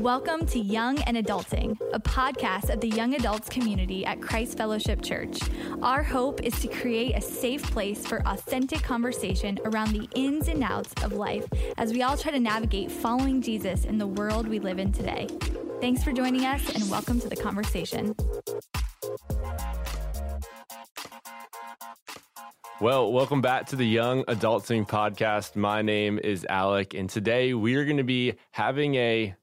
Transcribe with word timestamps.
Welcome 0.00 0.44
to 0.48 0.58
Young 0.58 0.98
and 1.04 1.16
Adulting, 1.16 1.78
a 1.94 1.98
podcast 1.98 2.68
of 2.68 2.82
the 2.82 2.88
young 2.88 3.14
adults 3.14 3.48
community 3.48 4.04
at 4.04 4.20
Christ 4.20 4.58
Fellowship 4.58 5.00
Church. 5.00 5.38
Our 5.80 6.02
hope 6.02 6.42
is 6.42 6.60
to 6.60 6.68
create 6.68 7.16
a 7.16 7.20
safe 7.22 7.62
place 7.70 8.06
for 8.06 8.20
authentic 8.26 8.82
conversation 8.82 9.58
around 9.64 9.94
the 9.94 10.06
ins 10.14 10.48
and 10.48 10.62
outs 10.62 10.92
of 11.02 11.14
life 11.14 11.46
as 11.78 11.94
we 11.94 12.02
all 12.02 12.14
try 12.14 12.30
to 12.30 12.38
navigate 12.38 12.92
following 12.92 13.40
Jesus 13.40 13.86
in 13.86 13.96
the 13.96 14.06
world 14.06 14.46
we 14.46 14.58
live 14.58 14.78
in 14.78 14.92
today. 14.92 15.28
Thanks 15.80 16.04
for 16.04 16.12
joining 16.12 16.44
us 16.44 16.68
and 16.74 16.90
welcome 16.90 17.18
to 17.20 17.28
the 17.30 17.36
conversation. 17.36 18.14
Well, 22.82 23.10
welcome 23.10 23.40
back 23.40 23.64
to 23.68 23.76
the 23.76 23.86
Young 23.86 24.24
Adulting 24.24 24.86
Podcast. 24.86 25.56
My 25.56 25.80
name 25.80 26.18
is 26.22 26.44
Alec, 26.50 26.92
and 26.92 27.08
today 27.08 27.54
we 27.54 27.76
are 27.76 27.86
going 27.86 27.96
to 27.96 28.04
be 28.04 28.34
having 28.50 28.96
a 28.96 29.34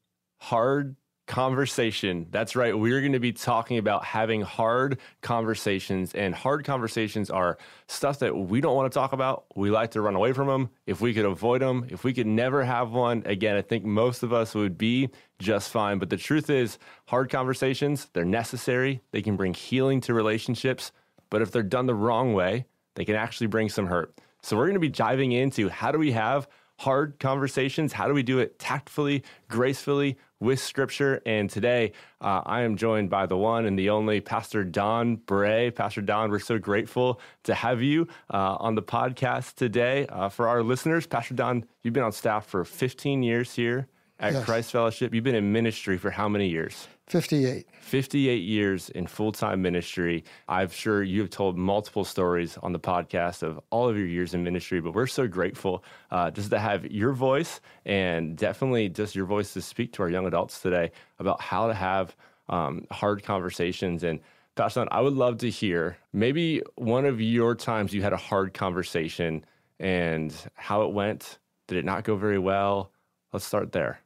hard 0.44 0.98
conversation. 1.26 2.28
That's 2.30 2.54
right. 2.54 2.78
We're 2.78 3.00
going 3.00 3.14
to 3.14 3.20
be 3.20 3.32
talking 3.32 3.78
about 3.78 4.04
having 4.04 4.42
hard 4.42 5.00
conversations, 5.22 6.14
and 6.14 6.36
hard 6.36 6.66
conversations 6.66 7.30
are 7.30 7.58
stuff 7.88 8.20
that 8.20 8.36
we 8.36 8.60
don't 8.60 8.76
want 8.76 8.92
to 8.92 8.94
talk 8.94 9.14
about. 9.14 9.46
We 9.56 9.70
like 9.70 9.92
to 9.92 10.02
run 10.02 10.16
away 10.16 10.34
from 10.34 10.48
them. 10.48 10.70
If 10.86 11.00
we 11.00 11.14
could 11.14 11.24
avoid 11.24 11.62
them, 11.62 11.88
if 11.90 12.04
we 12.04 12.12
could 12.12 12.28
never 12.28 12.62
have 12.66 12.92
one, 12.92 13.24
again, 13.26 13.56
I 13.56 13.62
think 13.62 13.86
most 13.86 14.22
of 14.22 14.34
us 14.34 14.54
would 14.54 14.78
be 14.78 15.12
just 15.40 15.72
fine. 15.72 15.98
But 15.98 16.10
the 16.10 16.18
truth 16.18 16.50
is, 16.50 16.78
hard 17.06 17.30
conversations, 17.30 18.10
they're 18.12 18.26
necessary. 18.26 19.02
They 19.12 19.22
can 19.22 19.38
bring 19.38 19.54
healing 19.54 20.02
to 20.02 20.14
relationships. 20.14 20.92
But 21.30 21.42
if 21.42 21.52
they're 21.52 21.64
done 21.64 21.86
the 21.86 21.96
wrong 21.96 22.34
way, 22.34 22.66
they 22.96 23.06
can 23.06 23.16
actually 23.16 23.48
bring 23.48 23.70
some 23.70 23.88
hurt. 23.88 24.14
So 24.42 24.58
we're 24.58 24.66
going 24.66 24.74
to 24.74 24.82
be 24.82 24.90
diving 24.90 25.32
into 25.32 25.70
how 25.70 25.94
do 25.94 26.00
we 26.00 26.12
have 26.12 26.50
hard 26.84 27.18
conversations? 27.18 27.94
How 27.94 28.08
do 28.08 28.14
we 28.14 28.24
do 28.24 28.40
it 28.40 28.60
tactfully, 28.60 29.24
gracefully 29.48 30.18
with 30.42 30.60
scripture? 30.60 31.22
And 31.26 31.50
today 31.50 31.94
uh, 32.20 32.42
I 32.46 32.64
am 32.64 32.76
joined 32.76 33.10
by 33.10 33.26
the 33.26 33.38
one 33.38 33.66
and 33.66 33.80
the 33.80 33.90
only 33.90 34.20
Pastor 34.20 34.66
Don 34.66 35.16
Bray. 35.16 35.72
Pastor 35.72 36.02
Don, 36.02 36.30
we're 36.30 36.40
so 36.40 36.58
grateful 36.58 37.22
to 37.44 37.54
have 37.54 37.82
you 37.82 38.10
uh, 38.34 38.58
on 38.60 38.76
the 38.76 38.82
podcast 38.82 39.56
today. 39.56 40.08
Uh, 40.08 40.28
for 40.28 40.50
our 40.50 40.62
listeners, 40.62 41.08
Pastor 41.08 41.36
Don, 41.36 41.64
you've 41.84 41.94
been 41.94 42.04
on 42.04 42.12
staff 42.12 42.48
for 42.48 42.66
15 42.66 43.24
years 43.24 43.56
here 43.56 43.88
at 44.20 44.34
yes. 44.34 44.44
Christ 44.44 44.72
Fellowship. 44.74 45.14
You've 45.14 45.24
been 45.24 45.36
in 45.36 45.54
ministry 45.54 45.98
for 45.98 46.12
how 46.12 46.28
many 46.28 46.50
years? 46.50 46.90
58. 47.08 47.68
58 47.82 48.36
years 48.38 48.90
in 48.90 49.08
full 49.08 49.32
time 49.32 49.62
ministry. 49.62 50.24
I'm 50.48 50.70
sure 50.70 51.04
you've 51.04 51.30
told 51.30 51.58
multiple 51.58 52.06
stories 52.06 52.58
on 52.64 52.72
the 52.72 52.80
podcast 52.80 53.44
of 53.44 53.60
all 53.70 53.90
of 53.90 53.98
your 53.98 54.08
years 54.08 54.34
in 54.34 54.44
ministry, 54.44 54.80
but 54.80 54.94
we're 54.94 55.08
so 55.08 55.28
grateful 55.28 55.84
uh, 56.12 56.32
just 56.32 56.50
to 56.52 56.60
have 56.60 56.86
your 56.86 57.12
voice 57.12 57.60
and 57.86 58.38
definitely 58.38 58.90
just 58.90 59.16
your 59.16 59.26
voice 59.26 59.54
to 59.54 59.62
speak 59.62 59.94
to 59.94 60.04
our 60.04 60.10
young 60.10 60.26
adults 60.26 60.62
today 60.62 60.92
about 61.20 61.42
how 61.42 61.68
to 61.68 61.74
have 61.74 62.16
um, 62.50 62.88
hard 62.90 63.24
conversations. 63.24 64.04
And 64.04 64.20
Pastor, 64.56 64.88
I 64.90 65.02
would 65.02 65.14
love 65.14 65.40
to 65.40 65.50
hear 65.50 65.98
maybe 66.14 66.62
one 66.76 67.06
of 67.06 67.20
your 67.20 67.54
times 67.56 67.94
you 67.94 68.02
had 68.02 68.14
a 68.14 68.18
hard 68.18 68.54
conversation 68.54 69.44
and 69.80 70.34
how 70.56 70.84
it 70.84 70.94
went. 70.94 71.38
Did 71.68 71.80
it 71.80 71.86
not 71.86 72.04
go 72.04 72.16
very 72.16 72.40
well? 72.40 72.92
Let's 73.34 73.46
start 73.46 73.72
there. 73.72 74.00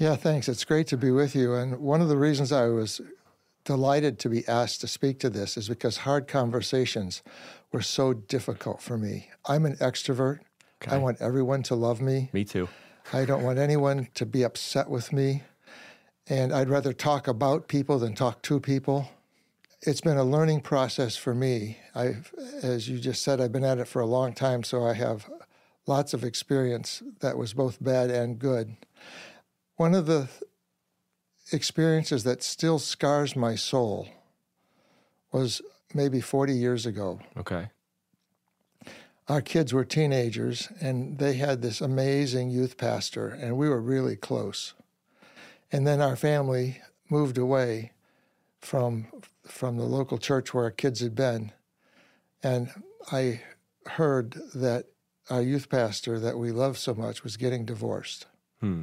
Yeah, 0.00 0.16
thanks. 0.16 0.48
It's 0.48 0.64
great 0.64 0.86
to 0.86 0.96
be 0.96 1.10
with 1.10 1.36
you. 1.36 1.52
And 1.52 1.78
one 1.78 2.00
of 2.00 2.08
the 2.08 2.16
reasons 2.16 2.52
I 2.52 2.68
was 2.68 3.02
delighted 3.64 4.18
to 4.20 4.30
be 4.30 4.48
asked 4.48 4.80
to 4.80 4.88
speak 4.88 5.20
to 5.20 5.28
this 5.28 5.58
is 5.58 5.68
because 5.68 5.98
hard 5.98 6.26
conversations 6.26 7.22
were 7.70 7.82
so 7.82 8.14
difficult 8.14 8.80
for 8.80 8.96
me. 8.96 9.28
I'm 9.44 9.66
an 9.66 9.76
extrovert. 9.76 10.38
Okay. 10.82 10.96
I 10.96 10.98
want 10.98 11.20
everyone 11.20 11.62
to 11.64 11.74
love 11.74 12.00
me. 12.00 12.30
Me 12.32 12.46
too. 12.46 12.66
I 13.12 13.26
don't 13.26 13.42
want 13.42 13.58
anyone 13.58 14.08
to 14.14 14.24
be 14.24 14.42
upset 14.42 14.88
with 14.88 15.12
me. 15.12 15.42
And 16.30 16.50
I'd 16.50 16.70
rather 16.70 16.94
talk 16.94 17.28
about 17.28 17.68
people 17.68 17.98
than 17.98 18.14
talk 18.14 18.40
to 18.44 18.58
people. 18.58 19.10
It's 19.82 20.00
been 20.00 20.16
a 20.16 20.24
learning 20.24 20.62
process 20.62 21.14
for 21.14 21.34
me. 21.34 21.76
I've, 21.94 22.32
as 22.62 22.88
you 22.88 22.98
just 22.98 23.20
said, 23.20 23.38
I've 23.38 23.52
been 23.52 23.64
at 23.64 23.76
it 23.76 23.86
for 23.86 24.00
a 24.00 24.06
long 24.06 24.32
time, 24.32 24.62
so 24.62 24.82
I 24.82 24.94
have 24.94 25.28
lots 25.86 26.14
of 26.14 26.24
experience 26.24 27.02
that 27.20 27.36
was 27.36 27.52
both 27.52 27.82
bad 27.82 28.10
and 28.10 28.38
good. 28.38 28.78
One 29.80 29.94
of 29.94 30.04
the 30.04 30.28
experiences 31.52 32.22
that 32.24 32.42
still 32.42 32.78
scars 32.78 33.34
my 33.34 33.54
soul 33.54 34.10
was 35.32 35.62
maybe 35.94 36.20
40 36.20 36.52
years 36.52 36.84
ago. 36.84 37.18
Okay. 37.34 37.70
Our 39.26 39.40
kids 39.40 39.72
were 39.72 39.86
teenagers 39.86 40.68
and 40.82 41.16
they 41.16 41.32
had 41.32 41.62
this 41.62 41.80
amazing 41.80 42.50
youth 42.50 42.76
pastor, 42.76 43.28
and 43.28 43.56
we 43.56 43.70
were 43.70 43.80
really 43.80 44.16
close. 44.16 44.74
And 45.72 45.86
then 45.86 46.02
our 46.02 46.14
family 46.14 46.82
moved 47.08 47.38
away 47.38 47.92
from, 48.60 49.06
from 49.46 49.78
the 49.78 49.84
local 49.84 50.18
church 50.18 50.52
where 50.52 50.64
our 50.64 50.70
kids 50.70 51.00
had 51.00 51.14
been. 51.14 51.52
And 52.42 52.68
I 53.10 53.40
heard 53.86 54.32
that 54.54 54.88
our 55.30 55.40
youth 55.40 55.70
pastor 55.70 56.20
that 56.20 56.36
we 56.36 56.52
loved 56.52 56.76
so 56.76 56.92
much 56.92 57.24
was 57.24 57.38
getting 57.38 57.64
divorced. 57.64 58.26
Hmm. 58.60 58.82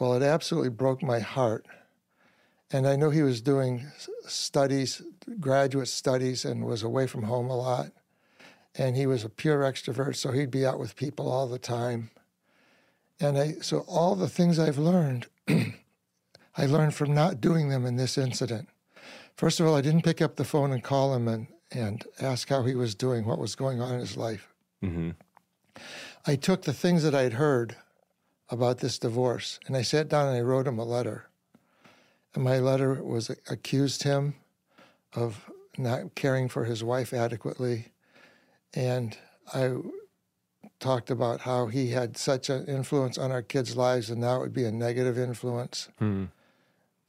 Well, 0.00 0.14
it 0.14 0.22
absolutely 0.22 0.70
broke 0.70 1.02
my 1.02 1.20
heart. 1.20 1.66
And 2.72 2.88
I 2.88 2.96
know 2.96 3.10
he 3.10 3.22
was 3.22 3.42
doing 3.42 3.84
studies, 4.26 5.02
graduate 5.38 5.88
studies, 5.88 6.44
and 6.44 6.64
was 6.64 6.82
away 6.82 7.06
from 7.06 7.24
home 7.24 7.50
a 7.50 7.56
lot. 7.56 7.92
And 8.74 8.96
he 8.96 9.06
was 9.06 9.24
a 9.24 9.28
pure 9.28 9.60
extrovert, 9.60 10.16
so 10.16 10.32
he'd 10.32 10.50
be 10.50 10.64
out 10.64 10.78
with 10.78 10.96
people 10.96 11.30
all 11.30 11.46
the 11.46 11.58
time. 11.58 12.10
And 13.20 13.36
I, 13.36 13.52
so 13.60 13.80
all 13.80 14.14
the 14.14 14.28
things 14.28 14.58
I've 14.58 14.78
learned, 14.78 15.26
I 15.48 16.66
learned 16.66 16.94
from 16.94 17.12
not 17.12 17.42
doing 17.42 17.68
them 17.68 17.84
in 17.84 17.96
this 17.96 18.16
incident. 18.16 18.68
First 19.36 19.60
of 19.60 19.66
all, 19.66 19.76
I 19.76 19.82
didn't 19.82 20.04
pick 20.04 20.22
up 20.22 20.36
the 20.36 20.44
phone 20.44 20.72
and 20.72 20.82
call 20.82 21.14
him 21.14 21.28
and, 21.28 21.46
and 21.72 22.02
ask 22.20 22.48
how 22.48 22.62
he 22.62 22.74
was 22.74 22.94
doing, 22.94 23.26
what 23.26 23.38
was 23.38 23.54
going 23.54 23.82
on 23.82 23.94
in 23.94 24.00
his 24.00 24.16
life. 24.16 24.48
Mm-hmm. 24.82 25.10
I 26.26 26.36
took 26.36 26.62
the 26.62 26.72
things 26.72 27.02
that 27.02 27.14
I'd 27.14 27.34
heard 27.34 27.76
about 28.50 28.78
this 28.78 28.98
divorce. 28.98 29.60
And 29.66 29.76
I 29.76 29.82
sat 29.82 30.08
down 30.08 30.28
and 30.28 30.36
I 30.36 30.40
wrote 30.40 30.66
him 30.66 30.78
a 30.78 30.84
letter. 30.84 31.26
And 32.34 32.44
my 32.44 32.58
letter 32.58 33.02
was 33.02 33.30
accused 33.48 34.02
him 34.02 34.34
of 35.14 35.50
not 35.78 36.14
caring 36.14 36.48
for 36.48 36.64
his 36.64 36.84
wife 36.84 37.12
adequately. 37.12 37.92
And 38.74 39.16
I 39.52 39.74
talked 40.78 41.10
about 41.10 41.40
how 41.42 41.66
he 41.66 41.90
had 41.90 42.16
such 42.16 42.48
an 42.48 42.66
influence 42.66 43.18
on 43.18 43.30
our 43.32 43.42
kids' 43.42 43.76
lives 43.76 44.10
and 44.10 44.20
now 44.20 44.36
it 44.36 44.40
would 44.40 44.52
be 44.52 44.64
a 44.64 44.72
negative 44.72 45.18
influence. 45.18 45.88
Hmm. 45.98 46.26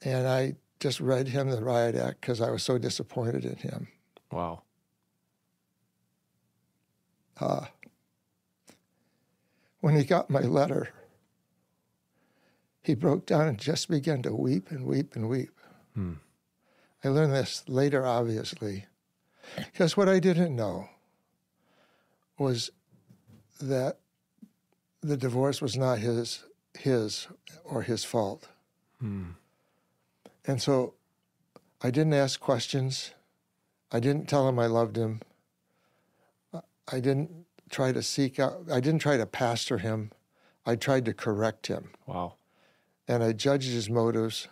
And 0.04 0.28
I 0.28 0.56
just 0.80 1.00
read 1.00 1.28
him 1.28 1.50
the 1.50 1.64
riot 1.64 1.96
act 1.96 2.22
because 2.22 2.42
I 2.42 2.50
was 2.50 2.64
so 2.64 2.78
disappointed 2.78 3.46
in 3.46 3.58
him. 3.58 3.88
Wow. 4.32 4.64
Uh, 7.40 7.66
when 9.80 9.96
he 9.96 10.04
got 10.04 10.30
my 10.30 10.42
letter, 10.42 10.90
he 12.82 12.96
broke 12.96 13.26
down 13.26 13.48
and 13.48 13.60
just 13.60 13.90
began 13.90 14.22
to 14.24 14.34
weep 14.34 14.72
and 14.72 14.86
weep 14.86 15.16
and 15.16 15.30
weep. 15.30 15.52
Hmm. 15.94 16.14
I 17.04 17.10
learned 17.10 17.34
this 17.34 17.64
later, 17.68 18.06
obviously, 18.06 18.86
because 19.56 19.96
what 19.96 20.10
I 20.10 20.20
didn't 20.20 20.56
know 20.56 20.90
was 22.38 22.72
that 23.60 23.98
the 25.02 25.18
divorce 25.18 25.62
was 25.62 25.78
not 25.78 26.00
his 26.00 26.44
his 26.78 27.28
or 27.64 27.84
his 27.84 28.04
fault. 28.04 28.48
Hmm. 29.00 29.32
And 30.46 30.62
so 30.62 30.96
I 31.82 31.92
didn't 31.92 32.14
ask 32.14 32.40
questions. 32.40 33.12
I 33.92 34.00
didn't 34.00 34.28
tell 34.28 34.48
him 34.48 34.58
I 34.58 34.68
loved 34.68 34.96
him. 34.96 35.22
I 36.92 37.00
didn't 37.00 37.46
try 37.70 37.92
to 37.92 38.02
seek 38.02 38.40
out, 38.40 38.64
I 38.72 38.80
didn't 38.80 39.00
try 39.00 39.18
to 39.18 39.26
pastor 39.26 39.78
him. 39.78 40.12
I 40.66 40.76
tried 40.76 41.06
to 41.06 41.14
correct 41.14 41.68
him. 41.68 41.92
Wow 42.06 42.36
and 43.12 43.26
I 43.26 43.34
judged 43.34 43.70
his 43.70 43.90
motives. 43.90 44.48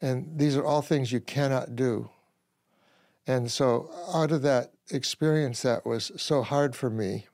And 0.00 0.38
these 0.38 0.56
are 0.56 0.64
all 0.64 0.80
things 0.80 1.10
you 1.10 1.18
cannot 1.18 1.74
do. 1.74 2.10
And 3.26 3.50
so, 3.50 3.90
out 4.14 4.30
of 4.30 4.42
that 4.42 4.70
experience 4.92 5.62
that 5.62 5.84
was 5.84 6.12
so 6.16 6.42
hard 6.42 6.76
for 6.76 6.88
me, 6.88 7.26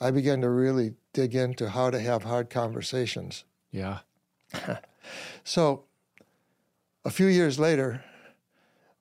I 0.00 0.12
began 0.12 0.40
to 0.42 0.48
really 0.48 0.94
dig 1.12 1.34
into 1.34 1.70
how 1.70 1.90
to 1.90 1.98
have 1.98 2.22
hard 2.22 2.50
conversations. 2.50 3.42
Yeah. 3.72 3.98
so, 5.42 5.82
a 7.04 7.10
few 7.10 7.26
years 7.26 7.58
later, 7.58 8.04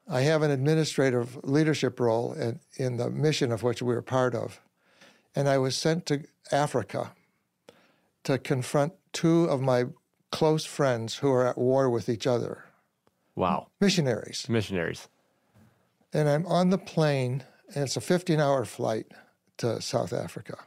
I 0.10 0.22
have 0.22 0.42
an 0.42 0.50
administrative 0.50 1.38
leadership 1.44 2.00
role 2.00 2.34
in, 2.34 2.60
in 2.78 2.98
the 2.98 3.12
mission 3.12 3.52
of 3.52 3.62
which 3.62 3.84
we 3.84 3.94
were 3.94 4.02
part 4.02 4.34
of. 4.34 4.60
And 5.36 5.48
I 5.48 5.60
was 5.60 5.78
sent 5.78 6.08
to 6.08 6.24
Africa 6.52 7.12
to 8.28 8.38
confront 8.38 8.92
two 9.14 9.46
of 9.46 9.62
my 9.62 9.86
close 10.34 10.66
friends 10.66 11.16
who 11.16 11.32
are 11.32 11.48
at 11.48 11.58
war 11.58 11.90
with 11.90 12.10
each 12.10 12.28
other. 12.28 12.66
Wow. 13.38 13.68
Missionaries. 13.80 14.50
Missionaries. 14.50 15.08
And 16.12 16.28
I'm 16.28 16.46
on 16.46 16.70
the 16.70 16.78
plane, 16.78 17.46
and 17.74 17.86
it's 17.86 17.96
a 17.96 18.02
15 18.02 18.42
hour 18.42 18.66
flight 18.66 19.08
to 19.60 19.82
South 19.82 20.12
Africa. 20.12 20.58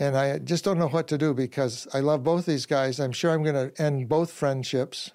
And 0.00 0.16
I 0.16 0.40
just 0.40 0.64
don't 0.64 0.80
know 0.80 0.88
what 0.88 1.06
to 1.08 1.16
do 1.16 1.32
because 1.32 1.86
I 1.94 2.00
love 2.00 2.24
both 2.24 2.44
these 2.44 2.66
guys. 2.66 2.98
I'm 2.98 3.12
sure 3.12 3.30
I'm 3.30 3.44
going 3.44 3.70
to 3.70 3.80
end 3.80 4.08
both 4.08 4.32
friendships 4.32 5.12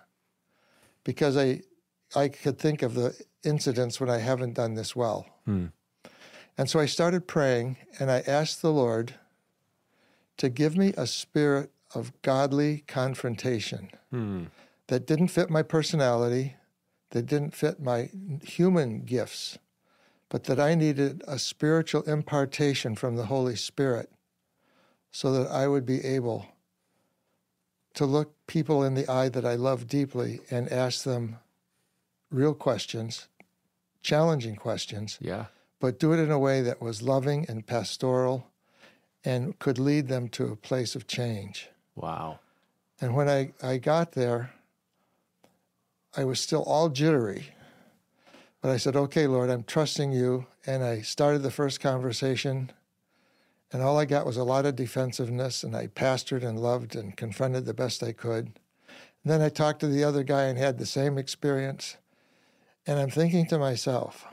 because 1.03 1.35
I 1.35 1.63
I 2.15 2.29
could 2.29 2.57
think 2.57 2.83
of 2.83 2.93
the 2.93 3.21
incidents 3.43 3.99
when 3.99 4.09
I 4.09 4.19
haven't 4.19 4.53
done 4.53 4.75
this 4.75 4.95
well. 4.95 5.27
Hmm. 5.43 5.65
And 6.57 6.69
so 6.69 6.79
I 6.79 6.85
started 6.85 7.27
praying 7.27 7.75
and 7.99 8.09
I 8.09 8.21
asked 8.21 8.61
the 8.61 8.71
Lord 8.71 9.15
to 10.39 10.49
give 10.49 10.75
me 10.75 10.93
a 10.97 11.05
spirit 11.05 11.71
of 11.93 12.11
godly 12.21 12.83
confrontation 12.87 13.89
Hmm. 14.09 14.45
that 14.87 15.05
didn't 15.05 15.27
fit 15.29 15.49
my 15.49 15.61
personality, 15.63 16.55
that 17.11 17.25
didn't 17.27 17.53
fit 17.55 17.79
my 17.79 18.09
human 18.43 19.01
gifts, 19.01 19.57
but 20.29 20.45
that 20.45 20.59
I 20.59 20.75
needed 20.75 21.23
a 21.27 21.37
spiritual 21.39 22.03
impartation 22.03 22.95
from 22.95 23.15
the 23.15 23.25
Holy 23.27 23.55
Spirit 23.55 24.11
so 25.11 25.31
that 25.33 25.49
I 25.51 25.67
would 25.67 25.85
be 25.85 26.03
able 26.03 26.45
to 27.95 28.05
look 28.05 28.35
people 28.47 28.83
in 28.83 28.93
the 28.93 29.07
eye 29.09 29.29
that 29.29 29.45
I 29.45 29.55
love 29.55 29.87
deeply 29.87 30.41
and 30.51 30.71
ask 30.71 31.03
them 31.03 31.37
real 32.29 32.53
questions, 32.53 33.27
challenging 34.01 34.55
questions, 34.55 35.17
Yeah. 35.19 35.47
but 35.79 35.99
do 35.99 36.13
it 36.13 36.19
in 36.19 36.29
a 36.31 36.39
way 36.39 36.61
that 36.61 36.81
was 36.81 37.01
loving 37.01 37.45
and 37.49 37.65
pastoral 37.65 38.48
and 39.25 39.57
could 39.59 39.79
lead 39.79 40.07
them 40.07 40.29
to 40.29 40.47
a 40.47 40.55
place 40.55 40.95
of 40.95 41.07
change. 41.07 41.69
Wow. 41.95 42.39
And 43.01 43.15
when 43.15 43.29
I, 43.29 43.51
I 43.61 43.77
got 43.77 44.13
there, 44.13 44.51
I 46.15 46.23
was 46.23 46.39
still 46.39 46.63
all 46.63 46.89
jittery. 46.89 47.47
But 48.61 48.71
I 48.71 48.77
said, 48.77 48.95
okay, 48.95 49.27
Lord, 49.27 49.49
I'm 49.49 49.63
trusting 49.63 50.11
you. 50.11 50.45
And 50.65 50.83
I 50.83 51.01
started 51.01 51.43
the 51.43 51.51
first 51.51 51.79
conversation, 51.79 52.71
and 53.71 53.81
all 53.81 53.97
I 53.97 54.05
got 54.05 54.25
was 54.25 54.37
a 54.37 54.43
lot 54.43 54.65
of 54.65 54.75
defensiveness, 54.75 55.63
and 55.63 55.75
I 55.75 55.87
pastored 55.87 56.43
and 56.43 56.59
loved 56.59 56.95
and 56.95 57.15
confronted 57.15 57.65
the 57.65 57.73
best 57.73 58.03
I 58.03 58.11
could. 58.11 58.45
And 59.23 59.33
then 59.33 59.41
I 59.41 59.49
talked 59.49 59.79
to 59.79 59.87
the 59.87 60.03
other 60.03 60.23
guy 60.23 60.43
and 60.43 60.57
had 60.57 60.77
the 60.77 60.85
same 60.85 61.17
experience. 61.17 61.97
And 62.85 62.99
I'm 62.99 63.09
thinking 63.09 63.47
to 63.47 63.57
myself, 63.57 64.25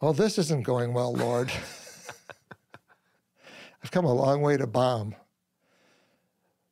well, 0.00 0.12
this 0.12 0.38
isn't 0.38 0.62
going 0.62 0.92
well, 0.92 1.12
Lord. 1.12 1.52
I've 3.82 3.90
come 3.90 4.04
a 4.04 4.12
long 4.12 4.42
way 4.42 4.56
to 4.56 4.66
bomb. 4.66 5.14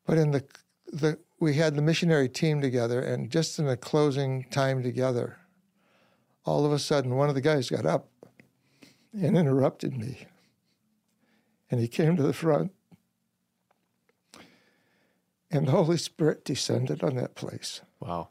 But 0.07 0.19
in 0.19 0.31
the, 0.31 0.45
the 0.87 1.19
we 1.39 1.55
had 1.55 1.75
the 1.75 1.83
missionary 1.83 2.29
team 2.29 2.61
together, 2.61 3.01
and 3.01 3.31
just 3.31 3.59
in 3.59 3.67
the 3.67 3.77
closing 3.77 4.45
time 4.51 4.83
together, 4.83 5.37
all 6.45 6.65
of 6.65 6.73
a 6.73 6.79
sudden 6.79 7.17
one 7.17 7.29
of 7.29 7.35
the 7.35 7.41
guys 7.41 7.69
got 7.69 7.85
up 7.85 8.09
and 9.13 9.37
interrupted 9.37 9.97
me. 9.97 10.27
And 11.71 11.81
he 11.81 11.89
came 11.89 12.17
to 12.17 12.23
the 12.23 12.33
front, 12.33 12.73
and 15.51 15.67
the 15.67 15.73
Holy 15.73 15.97
Spirit 15.97 16.45
descended 16.45 17.03
on 17.03 17.17
that 17.17 17.35
place. 17.35 17.81
Wow. 18.01 18.29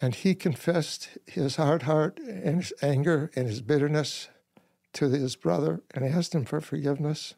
And 0.00 0.14
he 0.14 0.34
confessed 0.34 1.08
his 1.26 1.56
hard 1.56 1.82
heart 1.82 2.18
and 2.18 2.62
his 2.62 2.72
anger 2.82 3.30
and 3.34 3.46
his 3.46 3.60
bitterness 3.60 4.28
to 4.94 5.08
his 5.08 5.36
brother 5.36 5.82
and 5.94 6.04
asked 6.04 6.34
him 6.34 6.44
for 6.44 6.60
forgiveness. 6.60 7.34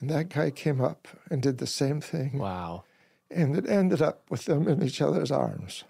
And 0.00 0.08
that 0.10 0.28
guy 0.28 0.50
came 0.50 0.80
up 0.80 1.08
and 1.30 1.42
did 1.42 1.58
the 1.58 1.66
same 1.66 2.00
thing. 2.00 2.38
Wow. 2.38 2.84
And 3.30 3.56
it 3.56 3.68
ended 3.68 4.00
up 4.00 4.22
with 4.30 4.44
them 4.44 4.68
in 4.68 4.82
each 4.82 5.02
other's 5.02 5.30
arms. 5.30 5.84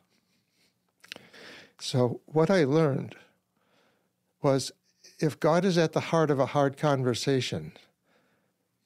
So, 1.78 2.20
what 2.26 2.50
I 2.50 2.64
learned 2.64 3.14
was 4.42 4.72
if 5.20 5.38
God 5.38 5.64
is 5.64 5.78
at 5.78 5.92
the 5.92 6.00
heart 6.00 6.30
of 6.30 6.40
a 6.40 6.46
hard 6.46 6.76
conversation, 6.76 7.72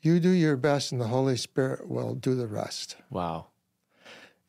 you 0.02 0.20
do 0.20 0.30
your 0.30 0.56
best 0.56 0.92
and 0.92 1.00
the 1.00 1.06
Holy 1.06 1.36
Spirit 1.36 1.88
will 1.88 2.14
do 2.14 2.34
the 2.34 2.46
rest. 2.46 2.96
Wow. 3.10 3.46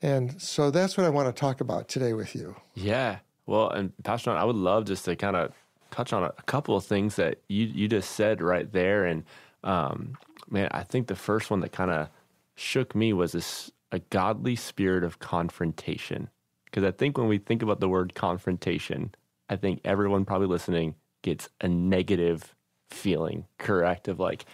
And 0.01 0.41
so 0.41 0.71
that's 0.71 0.97
what 0.97 1.05
I 1.05 1.09
want 1.09 1.33
to 1.33 1.39
talk 1.39 1.61
about 1.61 1.87
today 1.87 2.13
with 2.13 2.35
you. 2.35 2.55
Yeah. 2.73 3.19
Well, 3.45 3.69
and 3.69 3.93
Pastor 4.03 4.31
Don, 4.31 4.37
I 4.37 4.43
would 4.43 4.55
love 4.55 4.85
just 4.85 5.05
to 5.05 5.15
kind 5.15 5.35
of 5.35 5.53
touch 5.91 6.11
on 6.11 6.23
a, 6.23 6.33
a 6.37 6.41
couple 6.43 6.75
of 6.75 6.83
things 6.83 7.15
that 7.15 7.39
you 7.47 7.67
you 7.67 7.87
just 7.87 8.11
said 8.11 8.41
right 8.41 8.71
there. 8.71 9.05
And 9.05 9.23
um, 9.63 10.17
man, 10.53 10.69
I 10.71 10.83
think 10.83 11.07
the 11.07 11.15
first 11.15 11.49
one 11.49 11.59
that 11.61 11.71
kind 11.71 11.91
of 11.91 12.09
shook 12.55 12.95
me 12.95 13.11
was 13.11 13.33
this 13.33 13.71
a 13.91 13.99
godly 13.99 14.55
spirit 14.55 15.03
of 15.03 15.19
confrontation. 15.19 16.29
Because 16.65 16.83
I 16.83 16.91
think 16.91 17.17
when 17.17 17.27
we 17.27 17.37
think 17.37 17.61
about 17.61 17.79
the 17.79 17.89
word 17.89 18.15
confrontation, 18.15 19.13
I 19.49 19.55
think 19.55 19.81
everyone 19.83 20.25
probably 20.25 20.47
listening 20.47 20.95
gets 21.21 21.49
a 21.61 21.67
negative 21.67 22.55
feeling, 22.89 23.45
correct? 23.57 24.07
Of 24.07 24.19
like, 24.19 24.45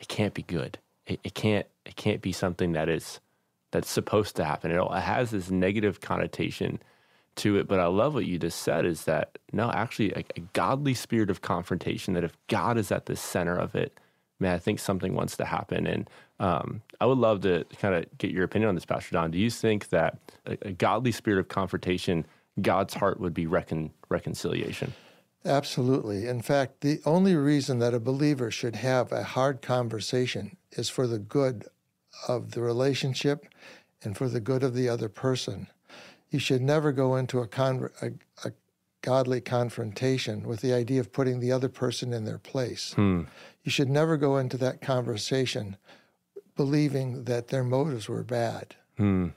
it 0.00 0.08
can't 0.08 0.34
be 0.34 0.42
good. 0.42 0.78
It, 1.06 1.20
it 1.24 1.34
can't. 1.34 1.66
It 1.86 1.96
can't 1.96 2.22
be 2.22 2.32
something 2.32 2.72
that 2.72 2.88
is 2.88 3.20
that's 3.70 3.90
supposed 3.90 4.36
to 4.36 4.44
happen. 4.44 4.70
It, 4.70 4.80
it 4.80 5.00
has 5.00 5.30
this 5.30 5.50
negative 5.50 6.00
connotation 6.00 6.80
to 7.36 7.58
it. 7.58 7.66
But 7.66 7.80
I 7.80 7.86
love 7.86 8.14
what 8.14 8.26
you 8.26 8.38
just 8.38 8.60
said 8.60 8.86
is 8.86 9.04
that 9.04 9.38
no, 9.52 9.70
actually, 9.70 10.12
a, 10.12 10.24
a 10.36 10.40
godly 10.52 10.94
spirit 10.94 11.30
of 11.30 11.42
confrontation. 11.42 12.14
That 12.14 12.24
if 12.24 12.36
God 12.48 12.78
is 12.78 12.92
at 12.92 13.06
the 13.06 13.16
center 13.16 13.56
of 13.56 13.74
it, 13.74 13.98
man, 14.44 14.54
I 14.54 14.58
think 14.58 14.78
something 14.78 15.14
wants 15.14 15.36
to 15.38 15.44
happen. 15.44 15.86
And 15.86 16.08
um, 16.38 16.82
I 17.00 17.06
would 17.06 17.18
love 17.18 17.40
to 17.40 17.64
kind 17.80 17.94
of 17.94 18.06
get 18.18 18.30
your 18.30 18.44
opinion 18.44 18.68
on 18.68 18.74
this, 18.74 18.84
Pastor 18.84 19.12
Don. 19.12 19.30
Do 19.30 19.38
you 19.38 19.50
think 19.50 19.88
that 19.88 20.18
a, 20.46 20.58
a 20.62 20.72
godly 20.72 21.12
spirit 21.12 21.40
of 21.40 21.48
confrontation, 21.48 22.26
God's 22.60 22.94
heart 22.94 23.18
would 23.20 23.34
be 23.34 23.46
recon, 23.46 23.90
reconciliation? 24.08 24.92
Absolutely. 25.44 26.26
In 26.26 26.40
fact, 26.40 26.80
the 26.80 27.00
only 27.04 27.34
reason 27.34 27.78
that 27.78 27.94
a 27.94 28.00
believer 28.00 28.50
should 28.50 28.76
have 28.76 29.12
a 29.12 29.22
hard 29.22 29.60
conversation 29.60 30.56
is 30.72 30.88
for 30.88 31.06
the 31.06 31.18
good 31.18 31.66
of 32.28 32.52
the 32.52 32.62
relationship 32.62 33.46
and 34.02 34.16
for 34.16 34.28
the 34.28 34.40
good 34.40 34.62
of 34.62 34.74
the 34.74 34.88
other 34.88 35.08
person. 35.08 35.66
You 36.30 36.38
should 36.38 36.62
never 36.62 36.92
go 36.92 37.16
into 37.16 37.40
a, 37.40 37.46
con- 37.46 37.90
a, 38.02 38.10
a 38.46 38.52
godly 39.02 39.40
confrontation 39.40 40.44
with 40.44 40.60
the 40.60 40.72
idea 40.72 41.00
of 41.00 41.12
putting 41.12 41.40
the 41.40 41.52
other 41.52 41.68
person 41.68 42.12
in 42.12 42.24
their 42.24 42.38
place. 42.38 42.94
Hmm. 42.94 43.22
You 43.64 43.70
should 43.70 43.88
never 43.90 44.16
go 44.16 44.36
into 44.36 44.56
that 44.58 44.80
conversation 44.80 45.76
believing 46.54 47.24
that 47.24 47.48
their 47.48 47.64
motives 47.64 48.08
were 48.08 48.22
bad. 48.22 48.76
Hmm. 48.96 49.28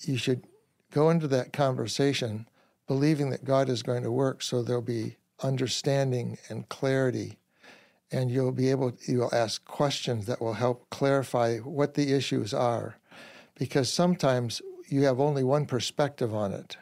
You 0.00 0.16
should 0.18 0.44
go 0.90 1.08
into 1.10 1.28
that 1.28 1.52
conversation 1.52 2.46
believing 2.86 3.30
that 3.30 3.44
God 3.44 3.68
is 3.68 3.82
going 3.82 4.02
to 4.02 4.10
work 4.12 4.42
so 4.42 4.62
there'll 4.62 4.82
be 4.82 5.16
understanding 5.42 6.36
and 6.48 6.68
clarity 6.68 7.38
and 8.10 8.30
you'll 8.30 8.52
be 8.52 8.70
able 8.70 8.92
you'll 9.06 9.34
ask 9.34 9.64
questions 9.64 10.26
that 10.26 10.40
will 10.42 10.52
help 10.54 10.90
clarify 10.90 11.58
what 11.58 11.94
the 11.94 12.12
issues 12.12 12.52
are 12.52 12.96
because 13.58 13.90
sometimes 13.90 14.60
you 14.88 15.02
have 15.04 15.18
only 15.20 15.42
one 15.42 15.64
perspective 15.66 16.34
on 16.34 16.52
it 16.52 16.76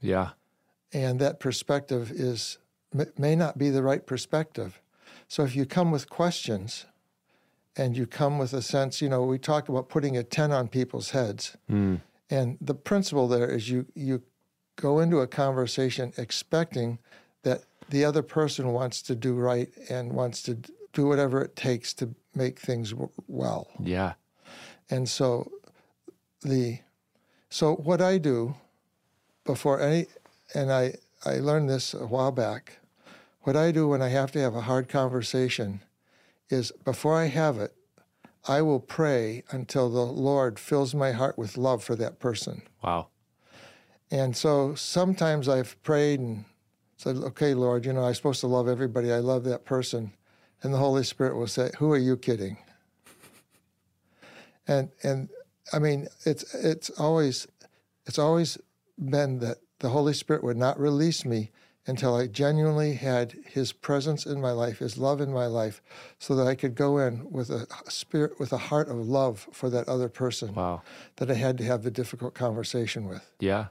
Yeah. 0.00 0.30
and 0.92 1.18
that 1.20 1.40
perspective 1.40 2.10
is 2.10 2.58
may 3.16 3.34
not 3.34 3.56
be 3.56 3.70
the 3.70 3.82
right 3.82 4.04
perspective 4.06 4.80
so 5.28 5.44
if 5.44 5.54
you 5.54 5.64
come 5.66 5.90
with 5.90 6.08
questions 6.10 6.86
and 7.76 7.96
you 7.96 8.06
come 8.06 8.38
with 8.38 8.52
a 8.52 8.62
sense 8.62 9.00
you 9.02 9.08
know 9.08 9.22
we 9.22 9.38
talked 9.38 9.68
about 9.68 9.88
putting 9.88 10.16
a 10.16 10.22
10 10.22 10.52
on 10.52 10.68
people's 10.68 11.10
heads 11.10 11.56
Hmm. 11.68 11.96
and 12.30 12.58
the 12.60 12.74
principle 12.74 13.28
there 13.28 13.48
is 13.48 13.68
you 13.70 13.86
you 13.94 14.22
go 14.76 15.00
into 15.00 15.18
a 15.20 15.26
conversation 15.26 16.12
expecting 16.16 16.98
that 17.42 17.62
the 17.90 18.04
other 18.04 18.22
person 18.22 18.72
wants 18.72 19.02
to 19.02 19.14
do 19.14 19.34
right 19.34 19.68
and 19.90 20.12
wants 20.12 20.42
to 20.42 20.54
do 20.92 21.06
whatever 21.06 21.42
it 21.42 21.56
takes 21.56 21.94
to 21.94 22.14
make 22.34 22.58
things 22.58 22.90
w- 22.90 23.10
well. 23.26 23.66
Yeah. 23.80 24.12
And 24.90 25.08
so 25.08 25.50
the 26.42 26.80
so 27.50 27.74
what 27.74 28.00
I 28.00 28.18
do 28.18 28.54
before 29.44 29.80
any 29.80 30.06
and 30.54 30.70
I 30.72 30.94
I 31.24 31.38
learned 31.38 31.68
this 31.70 31.94
a 31.94 32.06
while 32.06 32.32
back. 32.32 32.78
What 33.42 33.56
I 33.56 33.72
do 33.72 33.88
when 33.88 34.02
I 34.02 34.08
have 34.08 34.32
to 34.32 34.40
have 34.40 34.54
a 34.54 34.62
hard 34.62 34.88
conversation 34.88 35.80
is 36.50 36.72
before 36.84 37.16
I 37.16 37.26
have 37.26 37.58
it, 37.58 37.74
I 38.46 38.62
will 38.62 38.80
pray 38.80 39.44
until 39.50 39.90
the 39.90 40.04
Lord 40.04 40.58
fills 40.58 40.94
my 40.94 41.12
heart 41.12 41.36
with 41.38 41.56
love 41.56 41.84
for 41.84 41.96
that 41.96 42.18
person. 42.18 42.62
Wow. 42.82 43.08
And 44.10 44.36
so 44.36 44.74
sometimes 44.74 45.48
I've 45.48 45.80
prayed 45.82 46.20
and 46.20 46.44
said, 46.96 47.16
okay, 47.16 47.54
Lord, 47.54 47.84
you 47.84 47.92
know, 47.92 48.04
I'm 48.04 48.14
supposed 48.14 48.40
to 48.40 48.46
love 48.46 48.68
everybody. 48.68 49.12
I 49.12 49.18
love 49.18 49.44
that 49.44 49.64
person. 49.64 50.12
And 50.62 50.72
the 50.72 50.78
Holy 50.78 51.04
Spirit 51.04 51.36
will 51.36 51.46
say, 51.46 51.70
who 51.78 51.92
are 51.92 51.98
you 51.98 52.16
kidding? 52.16 52.56
And, 54.66 54.90
and 55.02 55.28
I 55.72 55.78
mean, 55.78 56.08
it's, 56.24 56.54
it's 56.54 56.90
always, 56.90 57.46
it's 58.06 58.18
always 58.18 58.58
been 58.98 59.38
that 59.40 59.58
the 59.78 59.90
Holy 59.90 60.14
Spirit 60.14 60.42
would 60.42 60.56
not 60.56 60.80
release 60.80 61.24
me 61.24 61.50
until 61.88 62.14
I 62.14 62.26
genuinely 62.26 62.92
had 62.94 63.32
his 63.46 63.72
presence 63.72 64.26
in 64.26 64.40
my 64.40 64.52
life, 64.52 64.78
his 64.78 64.98
love 64.98 65.20
in 65.20 65.32
my 65.32 65.46
life, 65.46 65.80
so 66.18 66.36
that 66.36 66.46
I 66.46 66.54
could 66.54 66.74
go 66.74 66.98
in 66.98 67.28
with 67.32 67.50
a 67.50 67.66
spirit, 67.88 68.38
with 68.38 68.52
a 68.52 68.58
heart 68.58 68.88
of 68.88 68.96
love 68.96 69.48
for 69.52 69.70
that 69.70 69.88
other 69.88 70.08
person 70.08 70.54
Wow. 70.54 70.82
that 71.16 71.30
I 71.30 71.34
had 71.34 71.56
to 71.58 71.64
have 71.64 71.82
the 71.82 71.90
difficult 71.90 72.34
conversation 72.34 73.08
with 73.08 73.28
Yeah. 73.40 73.68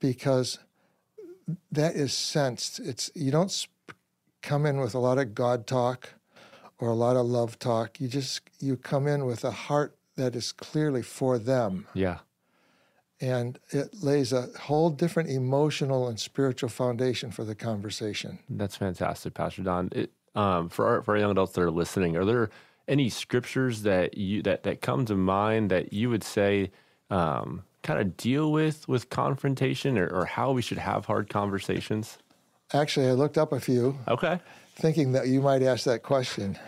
because 0.00 0.58
that 1.72 1.94
is 1.96 2.12
sensed. 2.14 2.78
It's 2.80 3.10
you 3.14 3.30
don't 3.30 3.50
sp- 3.50 3.70
come 4.42 4.64
in 4.64 4.78
with 4.78 4.94
a 4.94 4.98
lot 5.00 5.18
of 5.18 5.34
God 5.34 5.66
talk 5.66 6.10
or 6.78 6.88
a 6.88 6.94
lot 6.94 7.16
of 7.16 7.26
love 7.26 7.58
talk. 7.58 8.00
You 8.00 8.06
just 8.08 8.42
you 8.60 8.76
come 8.76 9.06
in 9.08 9.26
with 9.26 9.44
a 9.44 9.50
heart 9.50 9.96
that 10.16 10.36
is 10.36 10.52
clearly 10.52 11.02
for 11.02 11.36
them, 11.38 11.86
Yeah. 11.94 12.18
And 13.20 13.58
it 13.70 13.94
lays 14.02 14.32
a 14.32 14.48
whole 14.60 14.90
different 14.90 15.30
emotional 15.30 16.08
and 16.08 16.20
spiritual 16.20 16.68
foundation 16.68 17.30
for 17.30 17.44
the 17.44 17.54
conversation. 17.54 18.38
That's 18.50 18.76
fantastic, 18.76 19.34
Pastor 19.34 19.62
Don. 19.62 19.88
It, 19.92 20.12
um, 20.34 20.68
for 20.68 20.86
our, 20.86 21.02
for 21.02 21.12
our 21.14 21.18
young 21.20 21.30
adults 21.30 21.52
that 21.54 21.62
are 21.62 21.70
listening, 21.70 22.16
are 22.16 22.24
there 22.24 22.50
any 22.88 23.08
scriptures 23.08 23.82
that 23.82 24.16
you 24.16 24.42
that 24.42 24.62
that 24.64 24.80
come 24.80 25.04
to 25.06 25.16
mind 25.16 25.70
that 25.70 25.92
you 25.92 26.10
would 26.10 26.22
say 26.22 26.70
um, 27.10 27.64
kind 27.82 28.00
of 28.00 28.16
deal 28.16 28.52
with 28.52 28.86
with 28.86 29.08
confrontation 29.10 29.96
or, 29.98 30.06
or 30.08 30.24
how 30.26 30.52
we 30.52 30.60
should 30.62 30.78
have 30.78 31.06
hard 31.06 31.28
conversations? 31.30 32.18
Actually, 32.74 33.08
I 33.08 33.12
looked 33.12 33.38
up 33.38 33.52
a 33.52 33.60
few, 33.60 33.96
Okay. 34.08 34.40
thinking 34.74 35.12
that 35.12 35.28
you 35.28 35.40
might 35.40 35.62
ask 35.62 35.84
that 35.84 36.02
question. 36.02 36.58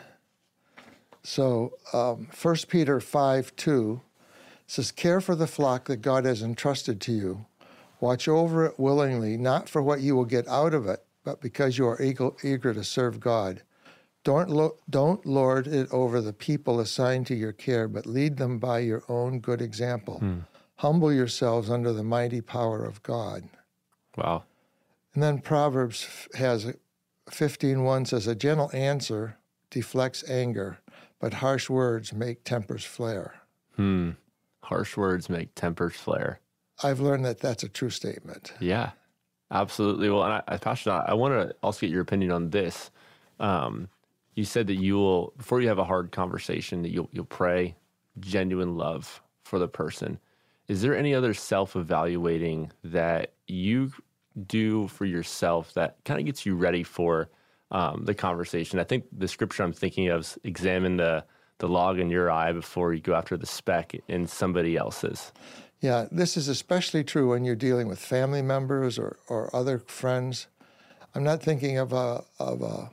So, 1.25 1.75
um, 1.93 2.29
1 2.41 2.57
Peter 2.69 3.01
5 3.01 3.55
2 3.57 4.01
says, 4.69 4.93
Care 4.93 5.21
for 5.21 5.35
the 5.35 5.49
flock 5.49 5.87
that 5.87 6.03
God 6.03 6.25
has 6.25 6.43
entrusted 6.43 7.01
to 7.01 7.13
you. 7.13 7.47
Watch 7.99 8.29
over 8.29 8.65
it 8.65 8.79
willingly, 8.79 9.37
not 9.37 9.69
for 9.69 9.83
what 9.83 10.01
you 10.01 10.15
will 10.15 10.25
get 10.25 10.47
out 10.47 10.73
of 10.73 10.87
it, 10.87 11.05
but 11.25 11.41
because 11.41 11.79
you 11.79 11.89
are 11.89 12.01
eager, 12.01 12.31
eager 12.45 12.73
to 12.73 12.85
serve 12.85 13.19
God. 13.19 13.63
Don't, 14.23 14.51
lo- 14.51 14.77
don't 14.89 15.25
lord 15.27 15.67
it 15.67 15.91
over 15.91 16.21
the 16.21 16.33
people 16.33 16.79
assigned 16.79 17.27
to 17.29 17.35
your 17.35 17.53
care, 17.53 17.89
but 17.89 18.07
lead 18.07 18.37
them 18.37 18.59
by 18.59 18.81
your 18.81 19.03
own 19.09 19.41
good 19.41 19.61
example. 19.61 20.23
Humble 20.77 21.13
yourselves 21.13 21.71
under 21.71 21.93
the 21.93 22.05
mighty 22.05 22.41
power 22.41 22.85
of 22.85 23.03
God. 23.03 23.49
Wow. 24.17 24.45
And 25.15 25.23
then 25.23 25.41
Proverbs 25.41 26.29
has 26.35 26.73
15:1 27.31 28.07
says 28.07 28.27
a 28.27 28.35
gentle 28.35 28.71
answer 28.73 29.39
deflects 29.71 30.29
anger, 30.29 30.79
but 31.19 31.35
harsh 31.35 31.69
words 31.69 32.13
make 32.13 32.45
tempers 32.45 32.85
flare. 32.85 33.35
Hmm. 33.77 34.11
Harsh 34.63 34.97
words 34.97 35.29
make 35.31 35.55
tempers 35.55 35.95
flare. 35.95 36.41
I've 36.83 37.01
learned 37.01 37.25
that 37.25 37.41
that's 37.41 37.63
a 37.63 37.69
true 37.69 37.91
statement. 37.91 38.53
Yeah, 38.61 38.91
absolutely. 39.51 40.11
Well, 40.11 40.25
and 40.25 40.35
I, 40.35 40.43
I 40.47 40.57
Pastor 40.57 40.91
Don, 40.91 41.05
I 41.07 41.15
want 41.15 41.35
to 41.35 41.57
also 41.63 41.81
get 41.81 41.91
your 41.91 42.03
opinion 42.03 42.31
on 42.31 42.51
this. 42.51 42.91
Um, 43.41 43.89
you 44.35 44.45
said 44.45 44.69
that 44.69 44.77
you 44.77 44.97
will, 44.97 45.33
before 45.37 45.61
you 45.61 45.69
have 45.69 45.79
a 45.79 45.85
hard 45.85 46.13
conversation, 46.13 46.83
that 46.83 46.91
you'll 46.91 47.09
you'll 47.13 47.25
pray 47.25 47.77
genuine 48.21 48.77
love 48.77 49.23
for 49.45 49.59
the 49.59 49.69
person. 49.69 50.19
Is 50.69 50.83
there 50.83 50.97
any 50.97 51.15
other 51.15 51.33
self-evaluating 51.35 52.71
that 52.85 53.33
you 53.47 53.91
do 54.47 54.87
for 54.89 55.07
yourself 55.07 55.73
that 55.75 55.97
kind 56.05 56.21
of 56.21 56.27
gets 56.27 56.45
you 56.45 56.55
ready 56.55 56.83
for 56.83 57.31
um, 57.71 58.05
the 58.05 58.15
conversation? 58.15 58.79
I 58.79 58.85
think 58.85 59.07
the 59.11 59.27
scripture 59.27 59.63
I'm 59.63 59.73
thinking 59.73 60.09
of 60.09 60.21
is 60.21 60.39
examine 60.45 60.99
the 60.99 61.25
the 61.59 61.69
log 61.69 61.99
in 61.99 62.11
your 62.11 62.31
eye 62.31 62.53
before 62.53 62.95
you 62.95 63.01
go 63.01 63.15
after 63.15 63.37
the 63.37 63.47
speck 63.47 63.95
in 64.09 64.27
somebody 64.27 64.77
else's. 64.77 65.33
Yeah, 65.81 66.07
this 66.11 66.37
is 66.37 66.49
especially 66.49 67.05
true 67.05 67.31
when 67.31 67.45
you're 67.45 67.55
dealing 67.55 67.89
with 67.89 67.99
family 67.99 68.43
members 68.43 68.99
or, 68.99 69.17
or 69.29 69.55
other 69.55 69.79
friends. 69.79 70.49
I'm 71.15 71.23
not 71.23 71.43
thinking 71.43 71.79
of 71.79 71.93
a, 71.93 72.25
of 72.39 72.63
a 72.63 72.91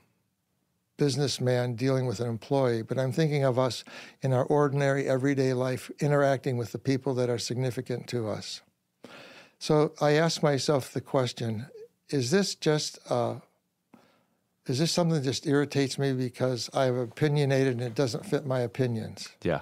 businessman 0.97 1.75
dealing 1.75 2.05
with 2.05 2.19
an 2.19 2.27
employee, 2.27 2.81
but 2.81 2.97
I'm 2.97 3.11
thinking 3.11 3.43
of 3.43 3.59
us 3.59 3.83
in 4.21 4.33
our 4.33 4.45
ordinary 4.45 5.07
everyday 5.07 5.53
life 5.53 5.91
interacting 5.99 6.57
with 6.57 6.71
the 6.71 6.79
people 6.79 7.13
that 7.15 7.29
are 7.29 7.37
significant 7.37 8.07
to 8.07 8.29
us. 8.29 8.61
So 9.59 9.93
I 9.99 10.11
ask 10.11 10.43
myself 10.43 10.91
the 10.91 11.01
question 11.01 11.67
is 12.09 12.29
this 12.29 12.53
just 12.53 12.99
uh, 13.09 13.35
is 14.67 14.79
this 14.79 14.91
something 14.91 15.15
that 15.15 15.23
just 15.23 15.45
irritates 15.45 15.97
me 15.99 16.13
because 16.13 16.69
I'm 16.73 16.97
opinionated 16.97 17.73
and 17.73 17.81
it 17.81 17.95
doesn't 17.95 18.25
fit 18.25 18.45
my 18.45 18.59
opinions? 18.61 19.29
Yeah. 19.43 19.61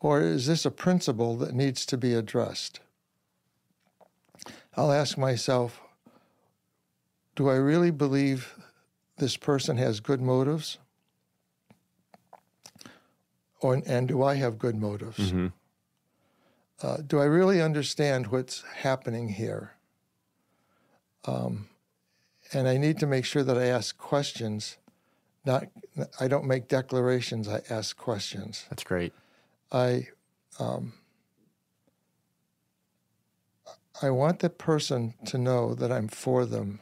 Or 0.00 0.20
is 0.20 0.46
this 0.46 0.66
a 0.66 0.70
principle 0.70 1.36
that 1.36 1.54
needs 1.54 1.86
to 1.86 1.96
be 1.96 2.12
addressed? 2.12 2.80
I'll 4.76 4.92
ask 4.92 5.16
myself 5.16 5.80
do 7.36 7.48
I 7.48 7.56
really 7.56 7.90
believe 7.90 8.54
this 9.16 9.36
person 9.36 9.76
has 9.78 9.98
good 10.00 10.20
motives? 10.20 10.78
Or, 13.60 13.82
and 13.86 14.06
do 14.06 14.22
I 14.22 14.34
have 14.36 14.58
good 14.58 14.76
motives? 14.76 15.30
hmm 15.30 15.48
Uh, 16.82 16.98
do 16.98 17.18
I 17.18 17.24
really 17.24 17.62
understand 17.62 18.26
what's 18.26 18.62
happening 18.82 19.30
here? 19.30 19.72
Um, 21.24 21.68
and 22.52 22.68
I 22.68 22.76
need 22.76 22.98
to 23.00 23.06
make 23.06 23.24
sure 23.24 23.42
that 23.42 23.56
I 23.58 23.66
ask 23.66 23.96
questions. 23.96 24.76
Not, 25.44 25.64
I 26.20 26.28
don't 26.28 26.46
make 26.46 26.68
declarations. 26.68 27.48
I 27.48 27.60
ask 27.68 27.96
questions. 27.96 28.64
That's 28.70 28.84
great. 28.84 29.12
I 29.72 30.08
um, 30.58 30.92
I 34.02 34.10
want 34.10 34.40
the 34.40 34.50
person 34.50 35.14
to 35.26 35.38
know 35.38 35.74
that 35.74 35.92
I'm 35.92 36.08
for 36.08 36.44
them, 36.46 36.80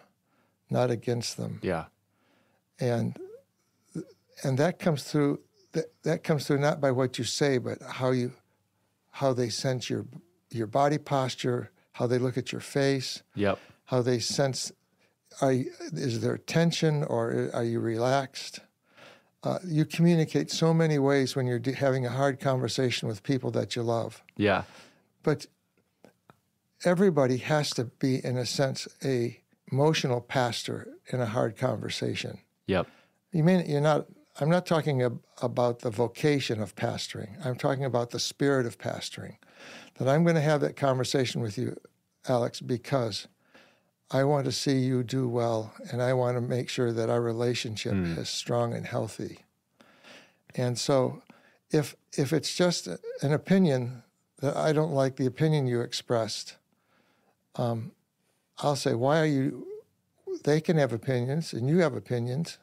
not 0.71 0.91
against 0.91 1.37
them, 1.37 1.61
Yeah. 1.63 1.87
and 2.81 3.19
and 4.45 4.59
that 4.59 4.79
comes 4.79 5.05
through 5.05 5.41
that, 5.73 5.87
that 6.03 6.25
comes 6.25 6.47
through 6.47 6.59
not 6.59 6.81
by 6.81 6.91
what 6.91 7.19
you 7.19 7.25
say, 7.25 7.59
but 7.59 7.81
how 7.83 8.11
you 8.11 8.33
how 9.11 9.33
they 9.33 9.49
sense 9.49 9.91
your 9.91 10.07
your 10.51 10.67
body 10.67 10.99
posture, 10.99 11.71
how 11.93 12.07
they 12.07 12.19
look 12.19 12.37
at 12.39 12.53
your 12.53 12.61
face, 12.61 13.23
Yep. 13.35 13.59
how 13.87 14.03
they 14.03 14.19
sense 14.19 14.73
are 15.41 15.53
you, 15.53 15.71
is 15.93 16.21
there 16.21 16.37
tension 16.39 17.03
or 17.05 17.51
are 17.55 17.65
you 17.65 17.81
relaxed? 17.81 18.61
Uh, 19.45 19.59
you 19.67 19.85
communicate 19.85 20.51
so 20.51 20.73
many 20.73 20.99
ways 20.99 21.35
when 21.35 21.47
you're 21.47 21.61
having 21.77 22.07
a 22.07 22.11
hard 22.11 22.39
conversation 22.39 23.09
with 23.09 23.23
people 23.25 23.51
that 23.51 23.75
you 23.75 23.83
love. 23.83 24.23
Yeah. 24.37 24.63
but 25.25 25.47
everybody 26.85 27.37
has 27.39 27.71
to 27.71 27.85
be 27.85 28.25
in 28.25 28.37
a 28.37 28.47
sense 28.47 28.89
a 29.05 29.41
emotional 29.71 30.21
pastor 30.21 30.89
in 31.13 31.21
a 31.21 31.27
hard 31.27 31.57
conversation 31.57 32.39
Yep. 32.67 32.87
you 33.33 33.45
mean 33.45 33.65
you're 33.69 33.81
not 33.81 34.07
i'm 34.41 34.51
not 34.51 34.67
talking 34.67 35.03
ab- 35.03 35.21
about 35.41 35.79
the 35.81 35.91
vocation 35.91 36.61
of 36.61 36.75
pastoring 36.75 37.31
i'm 37.47 37.55
talking 37.57 37.85
about 37.85 38.11
the 38.11 38.19
spirit 38.19 38.67
of 38.67 38.79
pastoring 38.79 39.37
that 39.99 40.09
i'm 40.09 40.25
going 40.25 40.35
to 40.35 40.41
have 40.43 40.61
that 40.61 40.77
conversation 40.77 41.41
with 41.41 41.57
you 41.57 41.77
alex 42.29 42.61
because 42.61 43.29
i 44.13 44.25
want 44.25 44.45
to 44.45 44.53
see 44.53 44.79
you 44.79 45.03
do 45.03 45.29
well 45.29 45.73
and 45.91 46.03
i 46.03 46.13
want 46.13 46.37
to 46.37 46.41
make 46.41 46.69
sure 46.69 46.93
that 46.93 47.11
our 47.11 47.21
relationship 47.21 47.95
is 47.95 48.29
strong 48.29 48.75
and 48.75 48.87
healthy. 48.87 49.39
And 50.55 50.79
so 50.79 51.23
if 51.71 51.97
if 52.17 52.33
it's 52.33 52.55
just 52.55 52.87
an 52.87 53.33
opinion 53.33 54.03
that 54.41 54.57
i 54.57 54.73
don't 54.73 54.93
like 54.93 55.17
the 55.17 55.27
opinion 55.27 55.67
you 55.67 55.81
expressed 55.81 56.57
um, 57.57 57.93
i'll 58.59 58.77
say 58.77 58.95
why 58.95 59.19
are 59.19 59.27
you 59.27 59.67
they 60.45 60.61
can 60.61 60.77
have 60.77 60.93
opinions 60.93 61.53
and 61.53 61.69
you 61.69 61.79
have 61.79 61.95
opinions. 61.95 62.59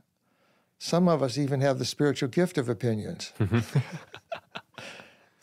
Some 0.77 1.07
of 1.07 1.21
us 1.21 1.37
even 1.37 1.61
have 1.61 1.79
the 1.79 1.85
spiritual 1.85 2.29
gift 2.29 2.57
of 2.57 2.69
opinions. 2.69 3.33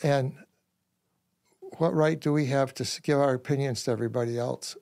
and 0.03 0.35
what 1.79 1.95
right 1.95 2.19
do 2.19 2.33
we 2.33 2.47
have 2.47 2.73
to 2.75 3.01
give 3.03 3.19
our 3.19 3.35
opinions 3.35 3.85
to 3.85 3.91
everybody 3.91 4.39
else 4.39 4.77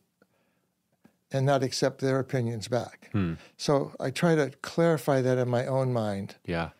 and 1.34 1.44
not 1.44 1.62
accept 1.62 2.00
their 2.00 2.18
opinions 2.18 2.68
back? 2.68 3.10
Hmm. 3.12 3.34
So 3.58 3.92
I 4.00 4.10
try 4.10 4.34
to 4.34 4.50
clarify 4.62 5.20
that 5.20 5.36
in 5.36 5.48
my 5.48 5.66
own 5.66 5.92
mind. 5.92 6.36
Yeah. 6.46 6.70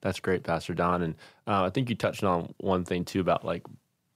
That's 0.00 0.20
great, 0.20 0.42
Pastor 0.42 0.74
Don. 0.74 1.02
And 1.02 1.14
uh, 1.46 1.64
I 1.64 1.70
think 1.70 1.88
you 1.88 1.94
touched 1.94 2.24
on 2.24 2.54
one 2.58 2.84
thing 2.84 3.04
too 3.04 3.20
about 3.20 3.44
like 3.44 3.62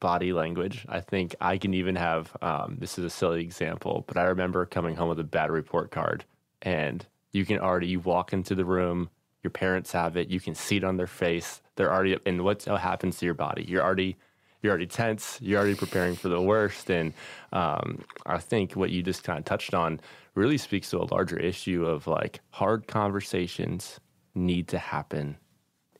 body 0.01 0.33
language. 0.33 0.85
I 0.89 1.01
think 1.01 1.35
I 1.41 1.59
can 1.59 1.73
even 1.75 1.97
have 1.97 2.37
um, 2.43 2.77
this 2.81 2.99
is 2.99 3.05
a 3.05 3.11
silly 3.11 3.41
example, 3.43 4.05
but 4.07 4.17
I 4.17 4.25
remember 4.25 4.67
coming 4.67 4.97
home 4.97 5.09
with 5.09 5.21
a 5.21 5.25
bad 5.25 5.51
report 5.51 5.91
card, 5.91 6.25
and 6.63 7.07
you 7.33 7.47
can 7.47 7.59
already 7.59 7.87
you 7.87 8.01
walk 8.01 8.33
into 8.33 8.55
the 8.55 8.65
room, 8.65 9.09
your 9.43 9.51
parents 9.51 9.93
have 9.93 10.17
it, 10.17 10.29
you 10.29 10.41
can 10.41 10.55
see 10.55 10.77
it 10.77 10.85
on 10.85 10.97
their 10.97 11.07
face. 11.07 11.63
They're 11.77 11.93
already, 11.93 12.19
and 12.27 12.43
what 12.45 12.65
happens 12.65 13.19
to 13.19 13.25
your 13.25 13.35
body? 13.35 13.65
You're 13.67 13.83
already 13.83 14.17
you're 14.67 14.73
already 14.73 14.87
tense. 14.89 15.39
You're 15.41 15.61
already 15.61 15.77
preparing 15.77 16.17
for 16.17 16.29
the 16.29 16.41
worst. 16.43 16.91
And 16.91 17.15
um, 17.53 18.03
I 18.27 18.39
think 18.39 18.73
what 18.73 18.91
you 18.91 19.01
just 19.01 19.23
kind 19.23 19.39
of 19.39 19.45
touched 19.45 19.75
on 19.75 20.01
really 20.35 20.59
speaks 20.59 20.91
to 20.91 20.99
a 20.99 21.07
larger 21.15 21.39
issue 21.39 21.87
of 21.87 22.09
like 22.09 22.41
hard 22.51 22.89
conversations 22.89 24.01
need 24.35 24.67
to 24.69 24.79
happen 24.79 25.37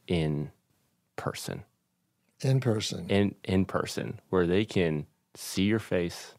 in 0.09 0.51
person, 1.15 1.63
In 2.43 2.59
person. 2.61 3.09
in 3.09 3.35
in 3.45 3.65
person, 3.65 4.21
where 4.31 4.47
they 4.47 4.65
can 4.65 5.07
see 5.37 5.63
your 5.63 5.79
face, 5.79 6.35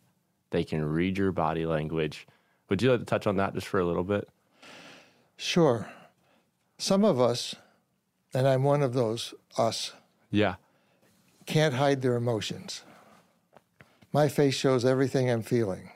they 0.51 0.63
can 0.65 0.83
read 0.85 1.17
your 1.17 1.31
body 1.31 1.65
language. 1.65 2.27
Would 2.69 2.81
you 2.81 2.91
like 2.91 2.99
to 2.99 3.05
touch 3.05 3.25
on 3.25 3.37
that 3.37 3.53
just 3.55 3.67
for 3.67 3.79
a 3.79 3.85
little 3.85 4.03
bit? 4.03 4.27
Sure. 5.37 5.87
Some 6.77 7.03
of 7.05 7.19
us, 7.21 7.55
and 8.33 8.47
I'm 8.47 8.63
one 8.63 8.83
of 8.83 8.93
those, 8.93 9.33
us, 9.57 9.93
Yeah. 10.29 10.55
Can't 11.47 11.73
hide 11.73 12.01
their 12.03 12.15
emotions. 12.15 12.83
My 14.13 14.27
face 14.27 14.53
shows 14.55 14.85
everything 14.85 15.29
I'm 15.31 15.41
feeling. 15.41 15.89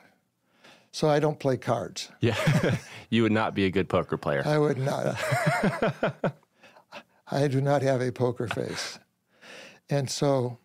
So 0.90 1.08
I 1.08 1.20
don't 1.20 1.38
play 1.38 1.56
cards. 1.56 2.10
Yeah. 2.20 2.76
you 3.10 3.22
would 3.22 3.32
not 3.32 3.54
be 3.54 3.64
a 3.64 3.70
good 3.70 3.88
poker 3.88 4.16
player. 4.16 4.42
I 4.44 4.58
would 4.58 4.78
not. 4.78 5.16
I 7.30 7.48
do 7.48 7.60
not 7.60 7.82
have 7.82 8.00
a 8.02 8.10
poker 8.12 8.46
face. 8.48 8.98
And 9.88 10.10
so 10.10 10.58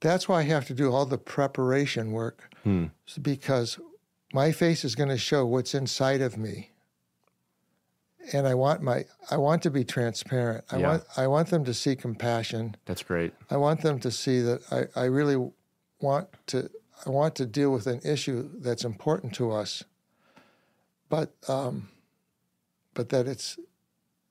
that's 0.00 0.28
why 0.28 0.40
I 0.40 0.42
have 0.44 0.66
to 0.66 0.74
do 0.74 0.92
all 0.92 1.04
the 1.06 1.18
preparation 1.18 2.12
work 2.12 2.54
Hmm. 2.64 2.86
because 3.22 3.78
my 4.32 4.52
face 4.52 4.84
is 4.84 4.94
going 4.94 5.08
to 5.10 5.18
show 5.18 5.46
what's 5.46 5.74
inside 5.74 6.20
of 6.20 6.36
me. 6.36 6.70
And 8.32 8.46
I 8.46 8.54
want 8.54 8.82
my 8.82 9.04
I 9.30 9.36
want 9.36 9.62
to 9.62 9.70
be 9.70 9.84
transparent. 9.84 10.64
I 10.70 10.78
Yeah. 10.78 10.88
want 10.88 11.04
I 11.16 11.26
want 11.26 11.48
them 11.48 11.64
to 11.64 11.72
see 11.74 11.96
compassion. 11.96 12.76
That's 12.84 13.02
great. 13.02 13.32
I 13.50 13.56
want 13.56 13.80
them 13.82 13.98
to 14.00 14.10
see 14.10 14.40
that 14.42 14.60
I, 14.70 15.00
I 15.00 15.04
really 15.06 15.50
want 16.00 16.28
to 16.48 16.68
I 17.06 17.10
want 17.10 17.34
to 17.36 17.46
deal 17.46 17.70
with 17.72 17.86
an 17.86 18.00
issue 18.04 18.50
that's 18.60 18.84
important 18.84 19.32
to 19.34 19.52
us, 19.52 19.84
but 21.08 21.32
um, 21.48 21.88
but 22.94 23.08
that 23.10 23.26
it's 23.26 23.56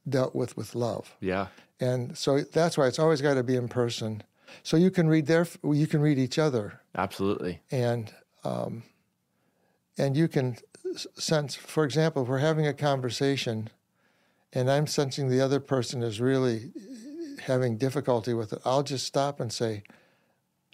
dealt 0.07 0.35
with 0.35 0.55
with 0.57 0.75
love. 0.75 1.15
Yeah. 1.19 1.47
And 1.79 2.17
so 2.17 2.41
that's 2.41 2.77
why 2.77 2.87
it's 2.87 2.99
always 2.99 3.21
got 3.21 3.35
to 3.35 3.43
be 3.43 3.55
in 3.55 3.67
person, 3.67 4.23
so 4.63 4.77
you 4.77 4.91
can 4.91 5.07
read 5.07 5.27
their 5.27 5.47
you 5.63 5.87
can 5.87 6.01
read 6.01 6.17
each 6.17 6.37
other, 6.39 6.81
Absolutely. 6.95 7.61
and 7.71 8.13
um, 8.43 8.83
and 9.97 10.17
you 10.17 10.27
can 10.27 10.57
sense. 10.95 11.55
For 11.55 11.83
example, 11.83 12.23
if 12.23 12.27
we're 12.29 12.39
having 12.39 12.65
a 12.67 12.73
conversation, 12.73 13.69
and 14.53 14.69
I'm 14.71 14.87
sensing 14.87 15.29
the 15.29 15.41
other 15.41 15.59
person 15.59 16.01
is 16.03 16.21
really 16.21 16.71
having 17.41 17.77
difficulty 17.77 18.33
with 18.33 18.53
it, 18.53 18.59
I'll 18.65 18.83
just 18.83 19.05
stop 19.05 19.39
and 19.39 19.51
say, 19.51 19.83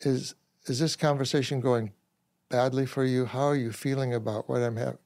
"Is 0.02 0.36
is 0.66 0.80
this 0.80 0.96
conversation 0.96 1.60
going 1.60 1.92
badly 2.50 2.86
for 2.86 3.04
you? 3.04 3.26
How 3.26 3.48
are 3.48 3.56
you 3.56 3.72
feeling 3.72 4.14
about 4.14 4.48
what 4.48 4.62
I'm 4.62 4.78
have, 4.78 4.98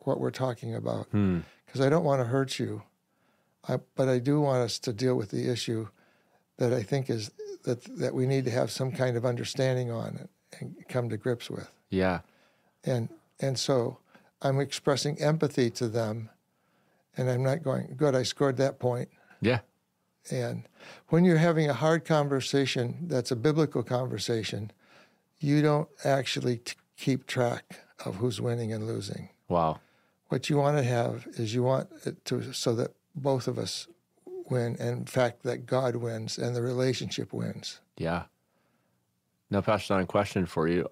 what 0.00 0.20
we're 0.20 0.30
talking 0.30 0.74
about? 0.74 1.06
Hmm. 1.08 1.40
Because 1.66 1.80
I 1.80 1.88
don't 1.88 2.04
want 2.04 2.20
to 2.20 2.26
hurt 2.26 2.58
you, 2.58 2.82
I, 3.66 3.78
but 3.94 4.08
I 4.08 4.18
do 4.18 4.40
want 4.40 4.62
us 4.62 4.78
to 4.80 4.92
deal 4.92 5.14
with 5.14 5.30
the 5.30 5.50
issue 5.50 5.88
that 6.58 6.72
I 6.72 6.82
think 6.82 7.08
is 7.08 7.30
that 7.64 7.82
that 7.98 8.14
we 8.14 8.26
need 8.26 8.44
to 8.44 8.50
have 8.50 8.70
some 8.70 8.92
kind 8.92 9.16
of 9.16 9.24
understanding 9.24 9.90
on 9.90 10.18
and, 10.18 10.28
and 10.60 10.88
come 10.88 11.08
to 11.08 11.16
grips 11.16 11.48
with." 11.50 11.70
Yeah. 11.90 12.20
and 12.84 13.08
and 13.40 13.58
so 13.58 13.98
I'm 14.40 14.60
expressing 14.60 15.20
empathy 15.20 15.70
to 15.70 15.88
them, 15.88 16.30
and 17.16 17.30
I'm 17.30 17.42
not 17.42 17.62
going, 17.62 17.94
"Good, 17.96 18.14
I 18.14 18.22
scored 18.22 18.56
that 18.58 18.78
point." 18.78 19.08
Yeah. 19.40 19.60
And 20.30 20.68
when 21.08 21.24
you're 21.24 21.38
having 21.38 21.68
a 21.68 21.74
hard 21.74 22.04
conversation, 22.04 23.06
that's 23.08 23.30
a 23.30 23.36
biblical 23.36 23.82
conversation, 23.82 24.70
you 25.40 25.62
don't 25.62 25.88
actually 26.04 26.58
t- 26.58 26.74
keep 26.96 27.26
track 27.26 27.80
of 28.04 28.16
who's 28.16 28.40
winning 28.40 28.72
and 28.72 28.86
losing. 28.86 29.30
Wow. 29.48 29.80
What 30.28 30.48
you 30.48 30.56
want 30.56 30.78
to 30.78 30.84
have 30.84 31.26
is 31.34 31.54
you 31.54 31.62
want 31.62 31.88
it 32.06 32.24
to 32.26 32.52
so 32.52 32.74
that 32.76 32.94
both 33.14 33.48
of 33.48 33.58
us 33.58 33.88
win, 34.48 34.76
and 34.78 34.98
in 34.98 35.04
fact 35.06 35.42
that 35.42 35.66
God 35.66 35.96
wins 35.96 36.38
and 36.38 36.54
the 36.54 36.62
relationship 36.62 37.32
wins. 37.32 37.80
Yeah. 37.96 38.24
Now, 39.50 39.60
Pastor 39.60 39.94
Don, 39.94 40.06
question 40.06 40.46
for 40.46 40.68
you. 40.68 40.88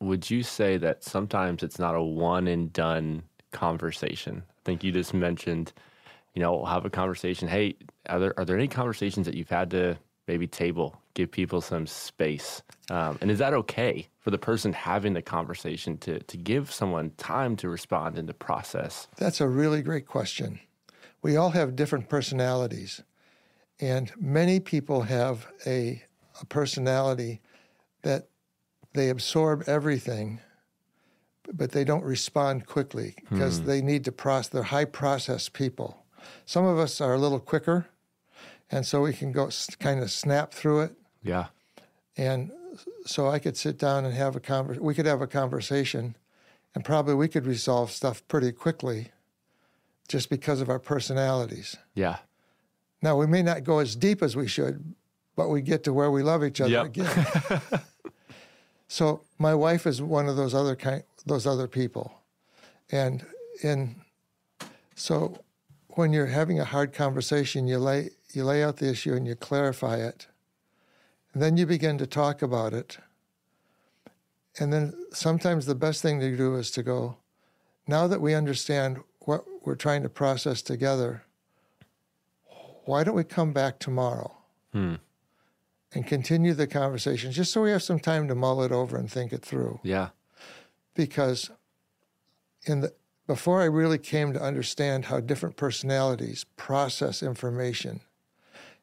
Would 0.00 0.30
you 0.30 0.42
say 0.42 0.76
that 0.78 1.04
sometimes 1.04 1.62
it's 1.62 1.78
not 1.78 1.94
a 1.94 2.02
one 2.02 2.48
and 2.48 2.72
done 2.72 3.22
conversation? 3.52 4.42
I 4.62 4.64
think 4.64 4.84
you 4.84 4.92
just 4.92 5.14
mentioned, 5.14 5.72
you 6.34 6.42
know, 6.42 6.64
have 6.64 6.84
a 6.84 6.90
conversation. 6.90 7.48
Hey, 7.48 7.76
are 8.08 8.18
there 8.18 8.38
are 8.38 8.44
there 8.44 8.56
any 8.56 8.68
conversations 8.68 9.26
that 9.26 9.34
you've 9.34 9.48
had 9.48 9.70
to 9.70 9.98
maybe 10.28 10.46
table, 10.46 11.00
give 11.14 11.30
people 11.30 11.60
some 11.60 11.86
space? 11.86 12.62
Um, 12.90 13.18
and 13.20 13.30
is 13.30 13.38
that 13.38 13.54
okay 13.54 14.08
for 14.18 14.30
the 14.30 14.38
person 14.38 14.72
having 14.72 15.14
the 15.14 15.22
conversation 15.22 15.96
to 15.98 16.20
to 16.20 16.36
give 16.36 16.70
someone 16.70 17.12
time 17.16 17.56
to 17.56 17.68
respond 17.68 18.18
and 18.18 18.28
to 18.28 18.34
process? 18.34 19.08
That's 19.16 19.40
a 19.40 19.48
really 19.48 19.82
great 19.82 20.06
question. 20.06 20.60
We 21.22 21.36
all 21.36 21.50
have 21.50 21.76
different 21.76 22.08
personalities, 22.08 23.02
and 23.80 24.12
many 24.18 24.60
people 24.60 25.02
have 25.02 25.46
a, 25.66 26.02
a 26.40 26.46
personality 26.46 27.40
that 28.02 28.28
they 28.92 29.08
absorb 29.08 29.64
everything, 29.66 30.40
but 31.52 31.72
they 31.72 31.84
don't 31.84 32.04
respond 32.04 32.66
quickly 32.66 33.14
because 33.30 33.58
hmm. 33.58 33.66
they 33.66 33.82
need 33.82 34.04
to 34.04 34.12
process. 34.12 34.48
They're 34.48 34.62
high 34.62 34.84
process 34.84 35.48
people. 35.48 36.04
Some 36.44 36.64
of 36.64 36.78
us 36.78 37.00
are 37.00 37.14
a 37.14 37.18
little 37.18 37.40
quicker, 37.40 37.86
and 38.70 38.86
so 38.86 39.02
we 39.02 39.12
can 39.12 39.32
go 39.32 39.50
kind 39.78 40.00
of 40.00 40.10
snap 40.10 40.52
through 40.52 40.80
it. 40.82 40.92
Yeah. 41.22 41.46
And 42.16 42.52
so 43.06 43.28
I 43.28 43.38
could 43.38 43.56
sit 43.56 43.78
down 43.78 44.04
and 44.04 44.14
have 44.14 44.36
a 44.36 44.40
conver- 44.40 44.78
we 44.78 44.94
could 44.94 45.06
have 45.06 45.22
a 45.22 45.26
conversation 45.26 46.16
and 46.74 46.84
probably 46.84 47.14
we 47.14 47.28
could 47.28 47.46
resolve 47.46 47.90
stuff 47.90 48.26
pretty 48.28 48.52
quickly 48.52 49.08
just 50.08 50.30
because 50.30 50.60
of 50.60 50.68
our 50.68 50.78
personalities. 50.78 51.76
Yeah. 51.94 52.18
Now 53.02 53.16
we 53.16 53.26
may 53.26 53.42
not 53.42 53.64
go 53.64 53.78
as 53.78 53.96
deep 53.96 54.22
as 54.22 54.36
we 54.36 54.46
should, 54.46 54.94
but 55.36 55.48
we 55.48 55.62
get 55.62 55.84
to 55.84 55.92
where 55.92 56.10
we 56.10 56.22
love 56.22 56.44
each 56.44 56.60
other 56.60 56.70
Yep. 56.70 56.86
again. 56.86 57.60
so 58.88 59.22
my 59.38 59.54
wife 59.54 59.86
is 59.86 60.02
one 60.02 60.28
of 60.28 60.36
those 60.36 60.54
other 60.54 60.76
kind 60.76 61.02
those 61.26 61.46
other 61.46 61.68
people. 61.68 62.12
And 62.90 63.24
in 63.62 63.96
so 64.94 65.38
when 65.90 66.12
you're 66.12 66.26
having 66.26 66.60
a 66.60 66.64
hard 66.64 66.92
conversation, 66.92 67.66
you 67.66 67.78
lay 67.78 68.10
you 68.32 68.44
lay 68.44 68.62
out 68.62 68.76
the 68.76 68.88
issue 68.90 69.14
and 69.14 69.26
you 69.26 69.34
clarify 69.34 69.96
it. 69.96 70.26
And 71.32 71.42
then 71.42 71.56
you 71.56 71.66
begin 71.66 71.98
to 71.98 72.06
talk 72.06 72.42
about 72.42 72.72
it. 72.72 72.98
And 74.58 74.72
then 74.72 74.92
sometimes 75.12 75.66
the 75.66 75.74
best 75.74 76.02
thing 76.02 76.20
to 76.20 76.36
do 76.36 76.56
is 76.56 76.70
to 76.72 76.82
go, 76.82 77.16
now 77.86 78.06
that 78.08 78.20
we 78.20 78.34
understand 78.34 78.98
what 79.20 79.44
we're 79.64 79.76
trying 79.76 80.02
to 80.02 80.08
process 80.08 80.60
together, 80.62 81.22
why 82.84 83.04
don't 83.04 83.14
we 83.14 83.24
come 83.24 83.52
back 83.52 83.78
tomorrow 83.78 84.36
Hmm. 84.72 84.96
and 85.92 86.06
continue 86.06 86.54
the 86.54 86.66
conversation 86.66 87.32
just 87.32 87.52
so 87.52 87.62
we 87.62 87.70
have 87.70 87.82
some 87.82 87.98
time 88.00 88.28
to 88.28 88.34
mull 88.34 88.62
it 88.62 88.72
over 88.72 88.96
and 88.96 89.10
think 89.10 89.32
it 89.32 89.42
through? 89.44 89.80
Yeah. 89.82 90.10
Because 90.94 91.50
in 92.66 92.80
the 92.80 92.92
before 93.26 93.62
I 93.62 93.66
really 93.66 93.98
came 93.98 94.32
to 94.32 94.42
understand 94.42 95.04
how 95.04 95.20
different 95.20 95.56
personalities 95.56 96.44
process 96.56 97.22
information 97.22 98.00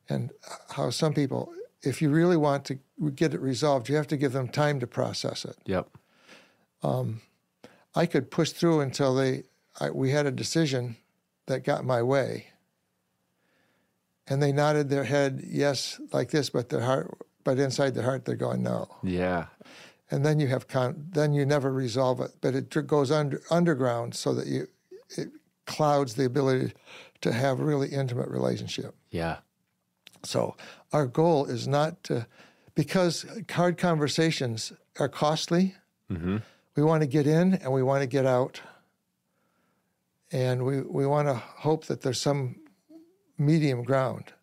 and 0.07 0.31
how 0.69 0.89
some 0.89 1.13
people, 1.13 1.51
if 1.81 2.01
you 2.01 2.09
really 2.09 2.37
want 2.37 2.63
to 2.65 2.79
get 3.13 3.33
it 3.33 3.41
resolved, 3.41 3.89
you 3.89 3.95
have 3.97 4.07
to 4.07 4.15
give 4.15 4.31
them 4.31 4.47
time 4.47 4.79
to 4.79 4.87
process 4.87 5.43
it. 5.43 5.57
Yep. 5.65 5.89
Um, 6.81 7.19
I 7.93 8.05
could 8.05 8.31
push 8.31 8.51
through 8.51 8.79
until 8.79 9.15
they 9.15 9.43
I, 9.81 9.89
we 9.89 10.11
had 10.11 10.25
a 10.25 10.31
decision 10.31 10.95
that 11.47 11.65
got 11.65 11.83
my 11.83 12.01
way, 12.01 12.47
and 14.27 14.41
they 14.41 14.51
nodded 14.51 14.89
their 14.89 15.03
head 15.03 15.43
yes 15.45 15.99
like 16.13 16.29
this, 16.31 16.49
but 16.49 16.69
their 16.69 16.81
heart, 16.81 17.17
but 17.43 17.59
inside 17.59 17.95
their 17.95 18.03
heart 18.03 18.23
they're 18.23 18.35
going 18.35 18.63
no. 18.63 18.87
Yeah. 19.03 19.47
And 20.09 20.25
then 20.25 20.39
you 20.39 20.47
have 20.47 20.67
con, 20.67 21.07
then 21.11 21.33
you 21.33 21.45
never 21.45 21.71
resolve 21.71 22.21
it, 22.21 22.31
but 22.39 22.55
it 22.55 22.87
goes 22.87 23.11
under 23.11 23.41
underground 23.51 24.15
so 24.15 24.33
that 24.33 24.47
you 24.47 24.67
it 25.17 25.29
clouds 25.65 26.15
the 26.15 26.25
ability 26.25 26.73
to 27.21 27.31
have 27.31 27.59
really 27.59 27.89
intimate 27.89 28.29
relationship. 28.29 28.95
Yeah. 29.11 29.37
So 30.23 30.55
our 30.93 31.07
goal 31.07 31.45
is 31.45 31.67
not 31.67 32.03
to, 32.05 32.27
because 32.75 33.25
hard 33.49 33.77
conversations 33.77 34.73
are 34.99 35.09
costly. 35.09 35.75
Mm-hmm. 36.11 36.37
We 36.75 36.83
want 36.83 37.01
to 37.01 37.07
get 37.07 37.27
in 37.27 37.55
and 37.55 37.71
we 37.71 37.83
want 37.83 38.01
to 38.01 38.07
get 38.07 38.25
out. 38.25 38.61
And 40.31 40.65
we, 40.65 40.81
we 40.81 41.05
want 41.05 41.27
to 41.27 41.35
hope 41.35 41.85
that 41.85 42.01
there's 42.01 42.19
some 42.19 42.57
medium 43.37 43.83
ground. 43.83 44.33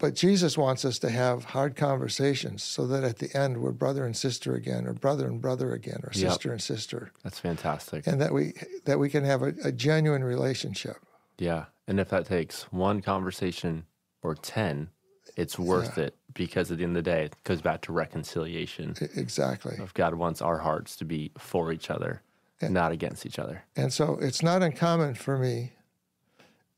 But 0.00 0.14
Jesus 0.14 0.56
wants 0.58 0.84
us 0.84 0.98
to 1.00 1.10
have 1.10 1.44
hard 1.44 1.76
conversations 1.76 2.62
so 2.64 2.86
that 2.88 3.04
at 3.04 3.18
the 3.18 3.32
end 3.36 3.58
we're 3.58 3.70
brother 3.70 4.04
and 4.06 4.16
sister 4.16 4.54
again, 4.54 4.86
or 4.86 4.94
brother 4.94 5.26
and 5.28 5.40
brother 5.40 5.72
again, 5.74 6.00
or 6.02 6.10
Yep. 6.14 6.30
sister 6.32 6.50
and 6.52 6.60
sister, 6.60 7.12
That's 7.22 7.38
fantastic. 7.38 8.06
and 8.08 8.20
that 8.20 8.32
we 8.32 8.54
that 8.86 8.98
we 8.98 9.08
can 9.10 9.24
have 9.24 9.42
a, 9.42 9.52
a 9.62 9.70
genuine 9.70 10.24
relationship. 10.24 10.96
Yeah. 11.38 11.66
And 11.86 12.00
if 12.00 12.08
that 12.08 12.24
takes 12.26 12.62
one 12.72 13.02
conversation 13.02 13.84
or 14.22 14.34
10, 14.34 14.88
it's 15.36 15.58
worth 15.58 15.98
it 15.98 16.14
because 16.34 16.70
at 16.70 16.78
the 16.78 16.84
end 16.84 16.96
of 16.96 17.04
the 17.04 17.10
day, 17.10 17.24
it 17.24 17.36
goes 17.44 17.60
back 17.60 17.80
to 17.82 17.92
reconciliation. 17.92 18.94
Exactly. 19.16 19.76
Of 19.78 19.92
God 19.94 20.14
wants 20.14 20.40
our 20.40 20.58
hearts 20.58 20.96
to 20.96 21.04
be 21.04 21.30
for 21.38 21.72
each 21.72 21.90
other, 21.90 22.22
and, 22.60 22.72
not 22.72 22.92
against 22.92 23.26
each 23.26 23.38
other. 23.38 23.64
And 23.76 23.92
so 23.92 24.18
it's 24.20 24.42
not 24.42 24.62
uncommon 24.62 25.14
for 25.14 25.36
me 25.38 25.72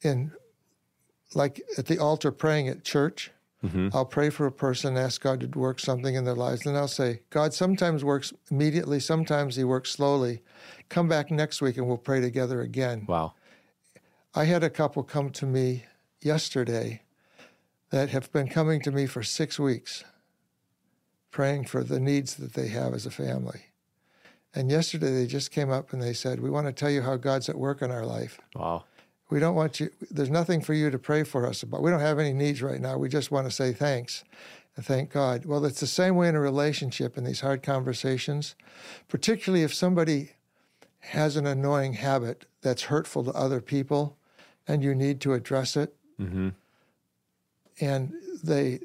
in 0.02 0.32
like 1.34 1.62
at 1.78 1.86
the 1.86 1.98
altar 1.98 2.32
praying 2.32 2.68
at 2.68 2.84
church, 2.84 3.30
mm-hmm. 3.64 3.88
I'll 3.92 4.04
pray 4.04 4.30
for 4.30 4.46
a 4.46 4.52
person, 4.52 4.96
ask 4.96 5.20
God 5.20 5.40
to 5.40 5.58
work 5.58 5.80
something 5.80 6.14
in 6.14 6.24
their 6.24 6.34
lives, 6.34 6.66
and 6.66 6.76
I'll 6.76 6.88
say, 6.88 7.20
God 7.30 7.54
sometimes 7.54 8.04
works 8.04 8.32
immediately, 8.50 9.00
sometimes 9.00 9.56
he 9.56 9.64
works 9.64 9.90
slowly. 9.90 10.42
Come 10.88 11.08
back 11.08 11.30
next 11.30 11.62
week 11.62 11.76
and 11.76 11.86
we'll 11.86 11.96
pray 11.96 12.20
together 12.20 12.60
again. 12.60 13.06
Wow. 13.08 13.34
I 14.34 14.44
had 14.44 14.62
a 14.62 14.70
couple 14.70 15.02
come 15.02 15.30
to 15.30 15.46
me 15.46 15.84
yesterday 16.20 17.02
that 17.90 18.08
have 18.08 18.32
been 18.32 18.48
coming 18.48 18.80
to 18.82 18.90
me 18.90 19.06
for 19.06 19.22
six 19.22 19.58
weeks, 19.58 20.04
praying 21.30 21.66
for 21.66 21.84
the 21.84 22.00
needs 22.00 22.36
that 22.36 22.54
they 22.54 22.68
have 22.68 22.94
as 22.94 23.04
a 23.04 23.10
family. 23.10 23.66
And 24.54 24.70
yesterday 24.70 25.10
they 25.10 25.26
just 25.26 25.50
came 25.50 25.70
up 25.70 25.92
and 25.92 26.02
they 26.02 26.12
said, 26.12 26.40
We 26.40 26.50
want 26.50 26.66
to 26.66 26.72
tell 26.72 26.90
you 26.90 27.02
how 27.02 27.16
God's 27.16 27.48
at 27.48 27.56
work 27.56 27.82
in 27.82 27.90
our 27.90 28.04
life. 28.04 28.38
Wow. 28.54 28.84
We 29.32 29.40
don't 29.40 29.54
want 29.54 29.80
you, 29.80 29.88
there's 30.10 30.28
nothing 30.28 30.60
for 30.60 30.74
you 30.74 30.90
to 30.90 30.98
pray 30.98 31.22
for 31.22 31.46
us 31.46 31.62
about. 31.62 31.82
We 31.82 31.90
don't 31.90 32.00
have 32.00 32.18
any 32.18 32.34
needs 32.34 32.60
right 32.60 32.82
now. 32.82 32.98
We 32.98 33.08
just 33.08 33.30
want 33.30 33.46
to 33.46 33.50
say 33.50 33.72
thanks 33.72 34.24
and 34.76 34.84
thank 34.84 35.10
God. 35.10 35.46
Well, 35.46 35.64
it's 35.64 35.80
the 35.80 35.86
same 35.86 36.16
way 36.16 36.28
in 36.28 36.34
a 36.34 36.40
relationship 36.40 37.16
in 37.16 37.24
these 37.24 37.40
hard 37.40 37.62
conversations, 37.62 38.54
particularly 39.08 39.64
if 39.64 39.72
somebody 39.72 40.32
has 40.98 41.36
an 41.36 41.46
annoying 41.46 41.94
habit 41.94 42.44
that's 42.60 42.82
hurtful 42.82 43.24
to 43.24 43.30
other 43.30 43.62
people 43.62 44.18
and 44.68 44.84
you 44.84 44.94
need 44.94 45.18
to 45.22 45.32
address 45.32 45.78
it. 45.78 45.96
Mm-hmm. 46.20 46.50
And 47.80 48.12
they, 48.44 48.80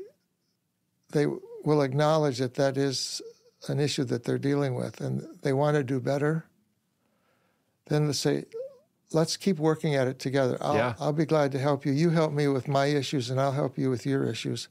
they 1.11 1.25
will 1.65 1.81
acknowledge 1.81 2.37
that 2.37 2.53
that 2.53 2.77
is 2.77 3.21
an 3.67 3.81
issue 3.81 4.05
that 4.05 4.23
they're 4.23 4.37
dealing 4.37 4.75
with 4.75 5.01
and 5.01 5.27
they 5.41 5.51
want 5.51 5.75
to 5.75 5.83
do 5.83 5.99
better. 5.99 6.45
Then 7.87 8.07
they 8.07 8.13
say, 8.13 8.45
let's 9.11 9.37
keep 9.37 9.57
working 9.57 9.95
at 9.95 10.07
it 10.07 10.19
together. 10.19 10.57
I'll, 10.61 10.75
Yeah. 10.75 10.93
I'll 10.99 11.13
be 11.13 11.25
glad 11.25 11.51
to 11.53 11.59
help 11.59 11.85
you. 11.85 11.91
You 11.93 12.09
help 12.09 12.31
me 12.33 12.47
with 12.47 12.67
my 12.67 12.87
issues, 12.87 13.29
and 13.29 13.39
I'll 13.39 13.51
help 13.53 13.77
you 13.77 13.89
with 13.89 14.05
your 14.05 14.25
issues 14.25 14.67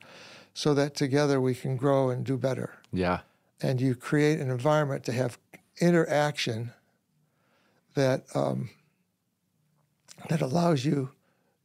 so 0.55 0.75
that 0.75 0.95
together 0.95 1.41
we 1.41 1.55
can 1.55 1.77
grow 1.77 2.11
and 2.11 2.25
do 2.25 2.37
better. 2.37 2.75
Yeah. 2.93 3.21
And 3.63 3.81
you 3.81 3.95
create 3.95 4.41
an 4.41 4.51
environment 4.51 5.05
to 5.05 5.13
have 5.13 5.39
interaction 5.81 6.73
that, 7.95 8.25
um, 8.35 8.71
that 10.29 10.41
allows 10.43 10.85
you 10.85 11.11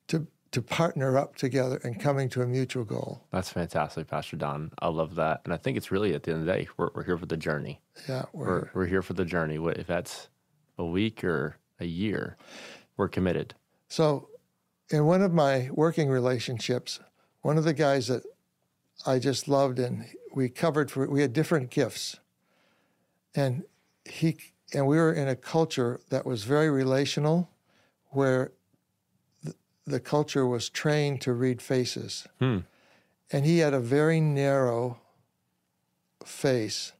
to, 0.08 0.28
to 0.52 0.62
partner 0.62 1.18
up 1.18 1.36
together 1.36 1.80
and 1.84 2.00
coming 2.00 2.30
to 2.30 2.42
a 2.42 2.46
mutual 2.48 2.84
goal. 2.86 3.24
That's 3.32 3.50
fantastic, 3.50 4.08
Pastor 4.08 4.38
Don. 4.38 4.72
I 4.80 4.88
love 4.88 5.16
that. 5.16 5.42
And 5.46 5.54
I 5.54 5.58
think 5.58 5.78
it's 5.78 5.92
really 5.92 6.14
at 6.14 6.24
the 6.24 6.32
end 6.32 6.42
of 6.42 6.46
the 6.48 6.54
day, 6.54 6.68
we're, 6.78 6.90
we're 6.94 7.04
here 7.04 7.18
for 7.18 7.26
the 7.26 7.38
journey. 7.38 7.82
Yeah, 8.08 8.24
we're, 8.34 8.46
We're, 8.48 8.70
we're 8.74 8.86
here 8.88 9.02
for 9.02 9.14
the 9.14 9.26
journey. 9.26 9.60
What- 9.60 9.78
If 9.78 9.88
that's 9.88 10.30
a 10.78 10.86
week 10.86 11.24
or 11.24 11.56
a 11.82 11.86
year, 11.86 12.38
we're 12.96 13.10
committed. 13.10 13.56
So, 13.90 14.30
in 14.90 15.06
one 15.06 15.22
of 15.22 15.34
my 15.34 15.70
working 15.74 16.10
relationships, 16.10 17.00
one 17.42 17.58
of 17.58 17.64
the 17.64 17.74
guys 17.74 18.08
that 18.08 18.24
I 19.06 19.20
just 19.20 19.48
loved 19.48 19.80
and 19.80 20.06
we 20.34 20.48
covered 20.50 20.92
for 20.92 21.10
we 21.10 21.22
had 21.22 21.34
different 21.34 21.72
gifts, 21.72 22.18
and 23.36 23.64
he 24.06 24.38
and 24.74 24.88
we 24.88 24.96
were 24.98 25.12
in 25.12 25.28
a 25.28 25.36
culture 25.36 26.00
that 26.10 26.26
was 26.26 26.44
very 26.44 26.70
relational, 26.70 27.50
where 28.10 28.52
the, 29.44 29.54
the 29.86 30.00
culture 30.00 30.46
was 30.46 30.70
trained 30.70 31.20
to 31.22 31.34
read 31.34 31.62
faces, 31.62 32.28
Hmm. 32.40 32.60
and 33.32 33.46
he 33.46 33.58
had 33.60 33.74
a 33.74 33.80
very 33.80 34.22
narrow 34.22 35.00
face 36.26 36.94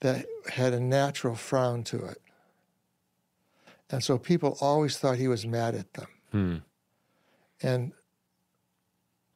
that 0.00 0.26
had 0.52 0.72
a 0.72 0.80
natural 0.80 1.36
frown 1.36 1.84
to 1.84 2.04
it. 2.06 2.20
And 3.90 4.02
so 4.04 4.18
people 4.18 4.56
always 4.60 4.98
thought 4.98 5.16
he 5.16 5.28
was 5.28 5.46
mad 5.46 5.74
at 5.74 5.92
them. 5.94 6.08
Hmm. 6.30 6.56
And 7.62 7.92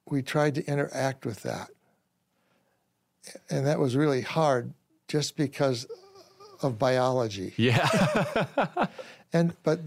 we 0.09 0.23
tried 0.23 0.55
to 0.57 0.65
interact 0.67 1.27
with 1.27 1.43
that. 1.43 1.71
And 3.51 3.67
that 3.67 3.79
was 3.79 3.97
really 3.97 4.21
hard 4.21 4.73
just 5.09 5.37
because 5.37 5.87
of 6.63 6.79
biology. 6.79 7.53
Yeah. 7.57 8.87
And 9.35 9.53
but 9.65 9.81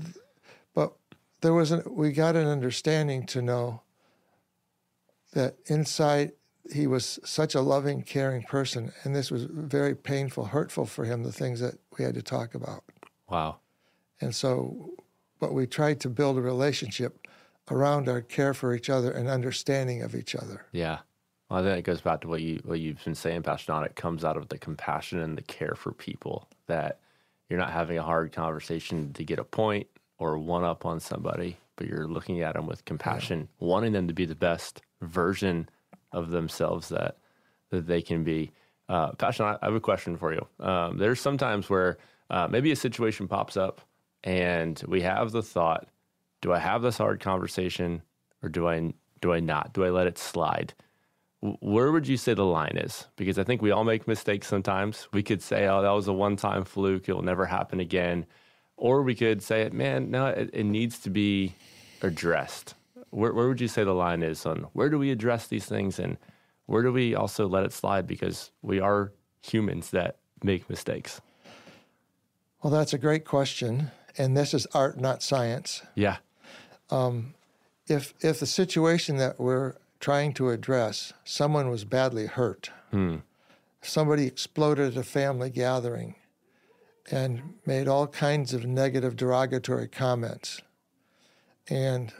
but 0.75 0.91
there 1.39 1.53
was 1.53 1.71
an 1.71 1.81
we 1.87 2.11
got 2.11 2.35
an 2.35 2.47
understanding 2.47 3.25
to 3.27 3.41
know 3.41 3.81
that 5.31 5.55
inside 5.67 6.33
he 6.73 6.85
was 6.85 7.17
such 7.23 7.55
a 7.55 7.61
loving, 7.61 8.03
caring 8.03 8.43
person, 8.43 8.91
and 9.03 9.15
this 9.15 9.31
was 9.31 9.45
very 9.45 9.95
painful, 9.95 10.43
hurtful 10.45 10.85
for 10.85 11.05
him, 11.05 11.23
the 11.23 11.31
things 11.31 11.61
that 11.61 11.75
we 11.97 12.03
had 12.03 12.13
to 12.15 12.21
talk 12.21 12.55
about. 12.55 12.83
wow. 13.29 13.55
And 14.21 14.33
so, 14.33 14.91
but 15.39 15.53
we 15.53 15.67
tried 15.67 15.99
to 16.01 16.09
build 16.09 16.37
a 16.37 16.41
relationship 16.41 17.27
around 17.69 18.07
our 18.09 18.21
care 18.21 18.53
for 18.53 18.73
each 18.73 18.89
other 18.89 19.11
and 19.11 19.27
understanding 19.27 20.01
of 20.01 20.15
each 20.15 20.35
other. 20.35 20.65
Yeah. 20.71 20.99
Well, 21.49 21.59
I 21.59 21.63
think 21.63 21.79
it 21.79 21.83
goes 21.83 22.01
back 22.01 22.21
to 22.21 22.27
what 22.27 22.41
you 22.41 22.59
what 22.65 22.79
you've 22.79 23.03
been 23.03 23.15
saying, 23.15 23.43
Pastor 23.43 23.67
Don. 23.67 23.85
It 23.85 23.95
comes 23.95 24.25
out 24.25 24.37
of 24.37 24.49
the 24.49 24.57
compassion 24.57 25.19
and 25.19 25.37
the 25.37 25.41
care 25.43 25.75
for 25.75 25.93
people 25.93 26.47
that 26.67 26.99
you're 27.49 27.59
not 27.59 27.71
having 27.71 27.97
a 27.97 28.03
hard 28.03 28.33
conversation 28.33 29.13
to 29.13 29.23
get 29.23 29.39
a 29.39 29.43
point 29.43 29.87
or 30.17 30.37
one 30.37 30.63
up 30.63 30.85
on 30.85 30.99
somebody, 30.99 31.57
but 31.77 31.87
you're 31.87 32.07
looking 32.07 32.41
at 32.41 32.55
them 32.55 32.65
with 32.67 32.83
compassion, 32.83 33.47
wanting 33.59 33.93
them 33.93 34.07
to 34.07 34.13
be 34.13 34.25
the 34.25 34.35
best 34.35 34.81
version 35.01 35.69
of 36.11 36.31
themselves 36.31 36.89
that 36.89 37.17
that 37.69 37.87
they 37.87 38.01
can 38.01 38.23
be. 38.23 38.51
Uh, 38.89 39.11
Pastor, 39.13 39.43
Don, 39.43 39.57
I 39.61 39.65
have 39.65 39.75
a 39.75 39.79
question 39.79 40.17
for 40.17 40.33
you. 40.33 40.45
Um, 40.59 40.97
there's 40.97 41.19
sometimes 41.19 41.69
where 41.69 41.97
uh, 42.29 42.47
maybe 42.49 42.71
a 42.71 42.75
situation 42.75 43.27
pops 43.27 43.55
up, 43.55 43.81
and 44.27 44.83
we 44.87 45.01
have 45.01 45.31
the 45.31 45.41
thought, 45.41 45.87
"Do 46.41 46.51
I 46.51 46.59
have 46.59 46.81
this 46.81 46.97
hard 46.97 47.21
conversation, 47.21 48.01
or 48.43 48.49
do 48.49 48.67
I 48.67 48.93
do 49.21 49.31
I 49.31 49.39
not? 49.39 49.73
Do 49.73 49.85
I 49.85 49.89
let 49.89 50.05
it 50.05 50.17
slide?" 50.17 50.73
Where 51.39 51.91
would 51.91 52.07
you 52.07 52.17
say 52.17 52.33
the 52.33 52.43
line 52.43 52.77
is? 52.77 53.07
Because 53.15 53.37
I 53.37 53.43
think 53.43 53.61
we 53.61 53.71
all 53.71 53.83
make 53.83 54.07
mistakes 54.07 54.47
sometimes. 54.47 55.07
We 55.13 55.21
could 55.21 55.43
say, 55.43 55.67
oh, 55.67 55.83
that 55.83 55.91
was 55.91 56.07
a 56.07 56.13
one 56.13 56.35
time 56.35 56.65
fluke, 56.65 57.07
it'll 57.07 57.21
never 57.21 57.45
happen 57.45 57.79
again. 57.79 58.25
Or 58.75 59.03
we 59.03 59.13
could 59.13 59.43
say, 59.43 59.69
man, 59.69 60.09
no, 60.09 60.25
it, 60.27 60.49
it 60.51 60.63
needs 60.63 60.97
to 60.99 61.11
be 61.11 61.55
addressed. 62.01 62.73
Where, 63.11 63.33
where 63.33 63.47
would 63.47 63.61
you 63.61 63.67
say 63.67 63.83
the 63.83 63.93
line 63.93 64.23
is 64.23 64.47
on 64.47 64.65
where 64.73 64.89
do 64.89 64.97
we 64.97 65.11
address 65.11 65.47
these 65.47 65.67
things 65.67 65.99
and 65.99 66.17
where 66.65 66.81
do 66.81 66.91
we 66.91 67.13
also 67.13 67.47
let 67.47 67.63
it 67.65 67.71
slide 67.71 68.07
because 68.07 68.51
we 68.63 68.79
are 68.79 69.13
humans 69.41 69.91
that 69.91 70.17
make 70.43 70.67
mistakes? 70.69 71.21
Well, 72.63 72.73
that's 72.73 72.93
a 72.93 72.97
great 72.97 73.25
question. 73.25 73.91
And 74.17 74.35
this 74.35 74.53
is 74.53 74.65
art, 74.73 74.99
not 74.99 75.21
science. 75.21 75.81
Yeah. 75.95 76.17
Um, 76.89 77.33
if, 77.87 78.13
if 78.21 78.39
the 78.39 78.45
situation 78.45 79.17
that 79.17 79.39
we're 79.39 79.75
trying 79.99 80.33
to 80.33 80.49
address, 80.49 81.13
someone 81.23 81.69
was 81.69 81.85
badly 81.85 82.25
hurt, 82.25 82.71
hmm. 82.91 83.17
somebody 83.81 84.25
exploded 84.25 84.93
at 84.93 84.99
a 84.99 85.03
family 85.03 85.49
gathering 85.49 86.15
and 87.09 87.55
made 87.65 87.87
all 87.87 88.07
kinds 88.07 88.53
of 88.53 88.65
negative, 88.65 89.15
derogatory 89.15 89.87
comments, 89.87 90.61
and 91.69 92.11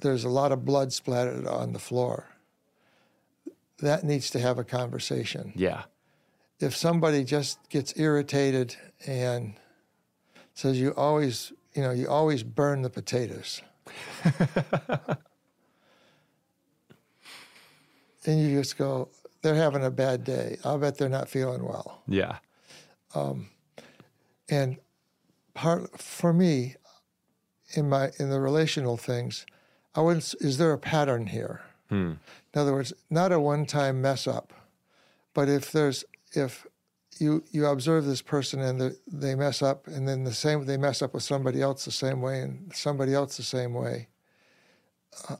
there's 0.00 0.24
a 0.24 0.28
lot 0.28 0.52
of 0.52 0.64
blood 0.64 0.92
splattered 0.92 1.46
on 1.46 1.72
the 1.72 1.78
floor, 1.78 2.26
that 3.80 4.04
needs 4.04 4.30
to 4.30 4.38
have 4.38 4.58
a 4.58 4.64
conversation. 4.64 5.52
Yeah. 5.56 5.84
if 6.60 6.76
somebody 6.76 7.24
just 7.24 7.58
gets 7.68 7.96
irritated 7.96 8.76
and 9.06 9.54
says 10.58 10.76
you 10.80 10.90
always 10.96 11.52
you 11.74 11.82
know 11.82 11.92
you 11.92 12.08
always 12.08 12.42
burn 12.42 12.82
the 12.82 12.90
potatoes 12.90 13.62
and 18.26 18.40
you 18.40 18.58
just 18.58 18.76
go 18.76 19.08
they're 19.42 19.54
having 19.54 19.84
a 19.84 19.90
bad 19.90 20.24
day 20.24 20.58
i'll 20.64 20.76
bet 20.78 20.98
they're 20.98 21.08
not 21.08 21.28
feeling 21.28 21.62
well 21.64 22.02
Yeah. 22.08 22.38
and 24.50 24.78
part 25.54 26.00
for 26.00 26.32
me 26.32 26.74
in 27.74 27.88
my 27.88 28.10
in 28.18 28.30
the 28.30 28.40
relational 28.40 28.96
things 28.96 29.46
i 29.94 30.00
wouldn't 30.00 30.34
is 30.40 30.58
there 30.58 30.72
a 30.72 30.78
pattern 30.78 31.26
here 31.28 31.60
Hmm. 31.88 32.14
in 32.52 32.56
other 32.60 32.72
words 32.72 32.92
not 33.08 33.30
a 33.32 33.38
one-time 33.40 34.02
mess 34.02 34.26
up 34.26 34.52
but 35.34 35.48
if 35.48 35.70
there's 35.72 36.04
if 36.32 36.66
you 37.20 37.44
you 37.50 37.66
observe 37.66 38.04
this 38.04 38.22
person 38.22 38.60
and 38.60 38.80
the, 38.80 38.96
they 39.06 39.34
mess 39.34 39.62
up 39.62 39.86
and 39.86 40.06
then 40.08 40.24
the 40.24 40.32
same 40.32 40.64
they 40.64 40.76
mess 40.76 41.02
up 41.02 41.14
with 41.14 41.22
somebody 41.22 41.60
else 41.60 41.84
the 41.84 41.90
same 41.90 42.20
way 42.20 42.40
and 42.40 42.72
somebody 42.74 43.14
else 43.14 43.36
the 43.36 43.42
same 43.42 43.74
way. 43.74 44.08
Uh, 45.28 45.36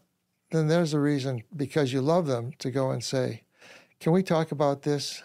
then 0.50 0.68
there's 0.68 0.94
a 0.94 1.00
reason 1.00 1.42
because 1.54 1.92
you 1.92 2.00
love 2.00 2.26
them 2.26 2.52
to 2.58 2.70
go 2.70 2.90
and 2.90 3.04
say 3.04 3.42
can 4.00 4.12
we 4.12 4.22
talk 4.22 4.52
about 4.52 4.82
this 4.82 5.22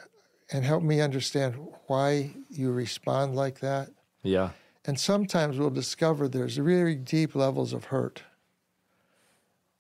and 0.51 0.65
help 0.65 0.83
me 0.83 0.99
understand 0.99 1.55
why 1.87 2.31
you 2.49 2.71
respond 2.71 3.35
like 3.35 3.59
that? 3.59 3.89
Yeah. 4.23 4.51
and 4.85 4.99
sometimes 4.99 5.57
we'll 5.59 5.69
discover 5.69 6.27
there's 6.27 6.59
really 6.59 6.95
deep 6.95 7.35
levels 7.35 7.73
of 7.73 7.85
hurt 7.85 8.23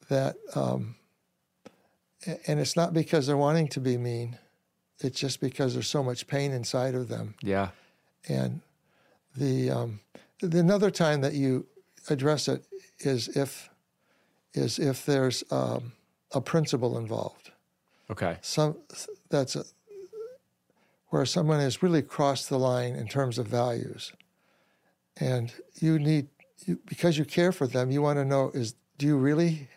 that, 0.09 0.35
um, 0.55 0.95
and 2.47 2.59
it's 2.59 2.75
not 2.75 2.93
because 2.93 3.27
they're 3.27 3.37
wanting 3.37 3.67
to 3.69 3.79
be 3.79 3.97
mean, 3.97 4.37
it's 4.99 5.19
just 5.19 5.39
because 5.41 5.73
there's 5.73 5.87
so 5.89 6.03
much 6.03 6.27
pain 6.27 6.51
inside 6.51 6.95
of 6.95 7.07
them. 7.07 7.35
Yeah. 7.41 7.69
And 8.27 8.61
the, 9.35 9.69
um, 9.71 9.99
the 10.39 10.59
another 10.59 10.91
time 10.91 11.21
that 11.21 11.33
you 11.33 11.65
address 12.09 12.47
it 12.47 12.65
is 12.99 13.29
if 13.29 13.69
is 14.53 14.77
if 14.77 15.05
there's 15.05 15.43
um, 15.51 15.93
a 16.31 16.39
principle 16.41 16.97
involved. 16.97 17.51
Okay. 18.11 18.37
Some 18.41 18.77
that's 19.29 19.55
a, 19.55 19.63
where 21.09 21.25
someone 21.25 21.59
has 21.59 21.81
really 21.81 22.01
crossed 22.01 22.49
the 22.49 22.59
line 22.59 22.95
in 22.95 23.07
terms 23.07 23.37
of 23.39 23.47
values, 23.47 24.13
and 25.19 25.51
you 25.79 25.97
need 25.97 26.27
you, 26.65 26.79
because 26.85 27.17
you 27.17 27.25
care 27.25 27.51
for 27.51 27.65
them. 27.67 27.89
You 27.91 28.01
want 28.01 28.19
to 28.19 28.25
know 28.25 28.51
is 28.53 28.75
do 28.97 29.07
you 29.07 29.17
really 29.17 29.67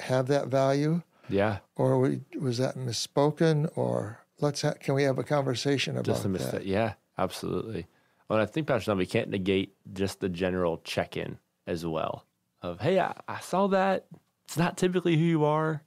have 0.00 0.28
that 0.28 0.48
value, 0.48 1.02
Yeah. 1.28 1.58
or 1.76 2.16
was 2.38 2.58
that 2.58 2.76
misspoken, 2.76 3.70
or 3.76 4.20
let's 4.42 4.62
ha- 4.62 4.74
can 4.80 4.94
we 4.94 5.04
have 5.04 5.18
a 5.18 5.24
conversation 5.24 5.94
about 5.94 6.04
Just 6.04 6.24
a 6.24 6.28
that? 6.28 6.66
Yeah, 6.66 6.94
absolutely. 7.16 7.86
Well, 8.28 8.40
I 8.40 8.46
think, 8.46 8.66
Pastor 8.66 8.90
Don, 8.90 8.98
we 8.98 9.06
can't 9.06 9.30
negate 9.30 9.74
just 9.92 10.20
the 10.20 10.28
general 10.28 10.78
check 10.84 11.16
in 11.16 11.38
as 11.66 11.86
well 11.86 12.26
of, 12.60 12.80
hey, 12.80 12.98
I, 12.98 13.14
I 13.28 13.40
saw 13.40 13.68
that. 13.68 14.06
It's 14.44 14.56
not 14.56 14.76
typically 14.76 15.16
who 15.16 15.24
you 15.24 15.44
are. 15.44 15.82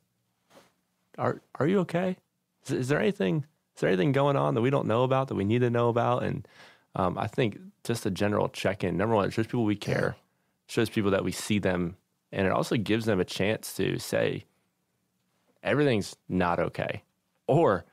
Are 1.18 1.42
are 1.60 1.68
you 1.68 1.80
okay? 1.80 2.18
Is, 2.66 2.72
is 2.72 2.88
there 2.88 3.00
anything 3.00 3.46
is 3.76 3.82
there 3.82 3.90
anything 3.90 4.12
going 4.12 4.36
on 4.36 4.54
that 4.54 4.62
we 4.62 4.70
don't 4.70 4.88
know 4.88 5.04
about 5.04 5.28
that 5.28 5.36
we 5.36 5.46
need 5.46 5.60
to 5.60 5.70
know 5.70 5.90
about? 5.90 6.24
And 6.24 6.48
um, 6.96 7.18
I 7.18 7.28
think 7.28 7.58
just 7.84 8.06
a 8.06 8.12
general 8.12 8.50
check 8.50 8.84
in. 8.84 8.98
Number 8.98 9.16
one, 9.16 9.28
it 9.28 9.34
shows 9.34 9.48
people 9.48 9.66
we 9.66 9.76
care, 9.76 10.16
shows 10.68 10.90
people 10.90 11.12
that 11.12 11.24
we 11.24 11.32
see 11.32 11.60
them, 11.60 11.96
and 12.32 12.48
it 12.48 12.52
also 12.52 12.76
gives 12.76 13.06
them 13.06 13.20
a 13.20 13.26
chance 13.26 13.76
to 13.76 13.98
say 14.00 14.46
everything's 15.64 16.16
not 16.28 16.60
okay, 16.60 17.04
or 17.48 17.86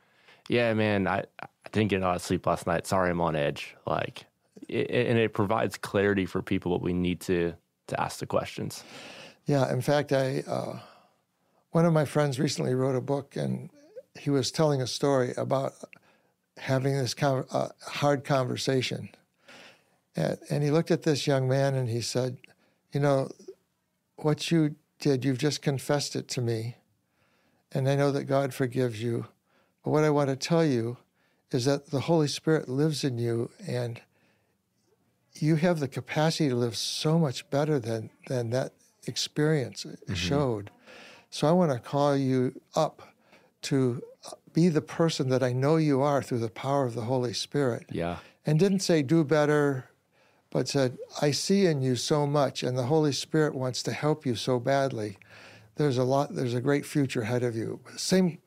yeah, 0.48 0.74
man, 0.74 1.07
I, 1.07 1.24
I 1.40 1.46
didn't 1.72 1.90
get 1.90 2.02
a 2.02 2.05
lot 2.05 2.16
of 2.16 2.22
sleep 2.22 2.46
last 2.46 2.66
night. 2.66 2.87
Sorry, 2.87 3.11
I'm 3.11 3.20
on 3.20 3.37
edge. 3.37 3.76
Like, 3.87 4.26
it, 4.68 4.90
and 4.90 5.18
it 5.18 5.33
provides 5.33 5.76
clarity 5.76 6.26
for 6.26 6.42
people 6.42 6.72
what 6.72 6.83
we 6.83 6.92
need 6.92 7.20
to 7.22 7.55
to 7.88 8.00
ask 8.00 8.20
the 8.20 8.26
questions. 8.26 8.85
Yeah, 9.46 9.70
in 9.72 9.81
fact, 9.81 10.12
I 10.12 10.44
uh, 10.46 10.78
one 11.72 11.85
of 11.85 11.92
my 11.92 12.05
friends 12.05 12.38
recently 12.38 12.74
wrote 12.74 12.96
a 12.96 13.00
book, 13.00 13.37
and 13.37 13.70
he 14.18 14.31
was 14.31 14.50
telling 14.50 14.81
a 14.81 14.87
story 14.87 15.33
about 15.37 15.72
having 16.59 16.96
this 16.96 17.14
con- 17.14 17.46
uh, 17.50 17.68
hard 17.87 18.24
conversation. 18.24 19.09
And, 20.14 20.38
and 20.50 20.62
he 20.62 20.70
looked 20.70 20.90
at 20.90 21.02
this 21.02 21.26
young 21.26 21.48
man 21.48 21.74
and 21.74 21.88
he 21.88 22.00
said, 22.00 22.37
You 22.92 23.00
know, 23.00 23.31
what 24.16 24.50
you 24.50 24.76
did, 24.98 25.24
you've 25.24 25.38
just 25.38 25.62
confessed 25.62 26.14
it 26.14 26.28
to 26.28 26.40
me. 26.40 26.76
And 27.72 27.88
I 27.88 27.96
know 27.96 28.12
that 28.12 28.24
God 28.24 28.52
forgives 28.52 29.02
you. 29.02 29.26
But 29.83 29.90
what 29.90 30.05
I 30.05 30.11
want 30.11 30.31
to 30.31 30.37
tell 30.37 30.64
you 30.64 30.99
is 31.51 31.64
that 31.64 31.90
the 31.90 32.01
Holy 32.01 32.29
Spirit 32.29 32.68
lives 32.68 33.05
in 33.05 33.18
you 33.18 33.51
and 33.66 34.01
you 35.35 35.57
have 35.57 35.81
the 35.81 35.88
capacity 35.88 36.49
to 36.49 36.55
live 36.55 36.77
so 36.77 37.18
much 37.18 37.49
better 37.51 37.79
than, 37.79 38.11
than 38.29 38.51
that 38.51 38.73
experience 39.07 39.85
mm-hmm. 39.85 40.14
showed. 40.14 40.71
So 41.31 41.49
I 41.49 41.53
want 41.53 41.73
to 41.73 41.79
call 41.79 42.16
you 42.16 42.61
up 42.75 43.03
to 43.62 44.03
be 44.53 44.68
the 44.68 44.83
person 44.83 45.29
that 45.31 45.42
I 45.42 45.53
know 45.53 45.77
you 45.77 46.03
are 46.03 46.23
through 46.23 46.40
the 46.40 46.51
power 46.51 46.85
of 46.85 46.95
the 46.95 47.03
Holy 47.03 47.33
Spirit. 47.33 47.87
Yeah. 47.90 48.18
And 48.45 48.59
didn't 48.59 48.81
say 48.81 49.03
do 49.03 49.25
better, 49.25 49.88
but 50.51 50.68
said, 50.68 50.99
I 51.23 51.31
see 51.31 51.66
in 51.66 51.81
you 51.81 51.97
so 51.97 52.27
much, 52.27 52.62
and 52.62 52.77
the 52.77 52.85
Holy 52.85 53.12
Spirit 53.12 53.55
wants 53.55 53.83
to 53.85 53.92
help 53.92 54.27
you 54.27 54.35
so 54.35 54.59
badly. 54.59 55.16
There's 55.77 55.97
a 55.97 56.05
lot, 56.05 56.35
there's 56.35 56.55
a 56.55 56.61
great 56.61 56.85
future 56.85 57.23
ahead 57.23 57.42
of 57.42 57.57
you. 57.57 57.81
Same, 57.97 58.38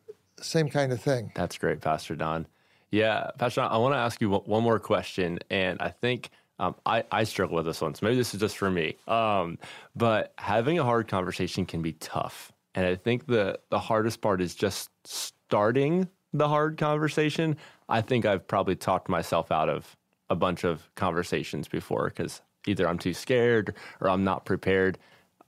same 0.41 0.69
kind 0.69 0.91
of 0.91 1.01
thing. 1.01 1.31
That's 1.35 1.57
great, 1.57 1.81
Pastor 1.81 2.15
Don. 2.15 2.47
Yeah, 2.91 3.31
Pastor 3.37 3.61
Don, 3.61 3.71
I 3.71 3.77
want 3.77 3.93
to 3.93 3.97
ask 3.97 4.21
you 4.21 4.29
one 4.29 4.63
more 4.63 4.79
question. 4.79 5.39
And 5.49 5.81
I 5.81 5.89
think 5.89 6.29
um, 6.59 6.75
I, 6.85 7.03
I 7.11 7.23
struggle 7.23 7.55
with 7.55 7.65
this 7.65 7.81
one. 7.81 7.95
So 7.95 8.05
maybe 8.05 8.17
this 8.17 8.33
is 8.33 8.39
just 8.39 8.57
for 8.57 8.69
me. 8.71 8.95
Um, 9.07 9.57
but 9.95 10.33
having 10.37 10.79
a 10.79 10.83
hard 10.83 11.07
conversation 11.07 11.65
can 11.65 11.81
be 11.81 11.93
tough. 11.93 12.51
And 12.73 12.85
I 12.85 12.95
think 12.95 13.27
the, 13.27 13.59
the 13.69 13.79
hardest 13.79 14.21
part 14.21 14.41
is 14.41 14.55
just 14.55 14.89
starting 15.05 16.07
the 16.33 16.47
hard 16.47 16.77
conversation. 16.77 17.57
I 17.87 18.01
think 18.01 18.25
I've 18.25 18.47
probably 18.47 18.75
talked 18.75 19.09
myself 19.09 19.51
out 19.51 19.69
of 19.69 19.95
a 20.29 20.35
bunch 20.35 20.63
of 20.63 20.89
conversations 20.95 21.67
before 21.67 22.09
because 22.09 22.41
either 22.67 22.87
I'm 22.87 22.97
too 22.97 23.13
scared 23.13 23.75
or 24.01 24.09
I'm 24.09 24.23
not 24.23 24.45
prepared. 24.45 24.97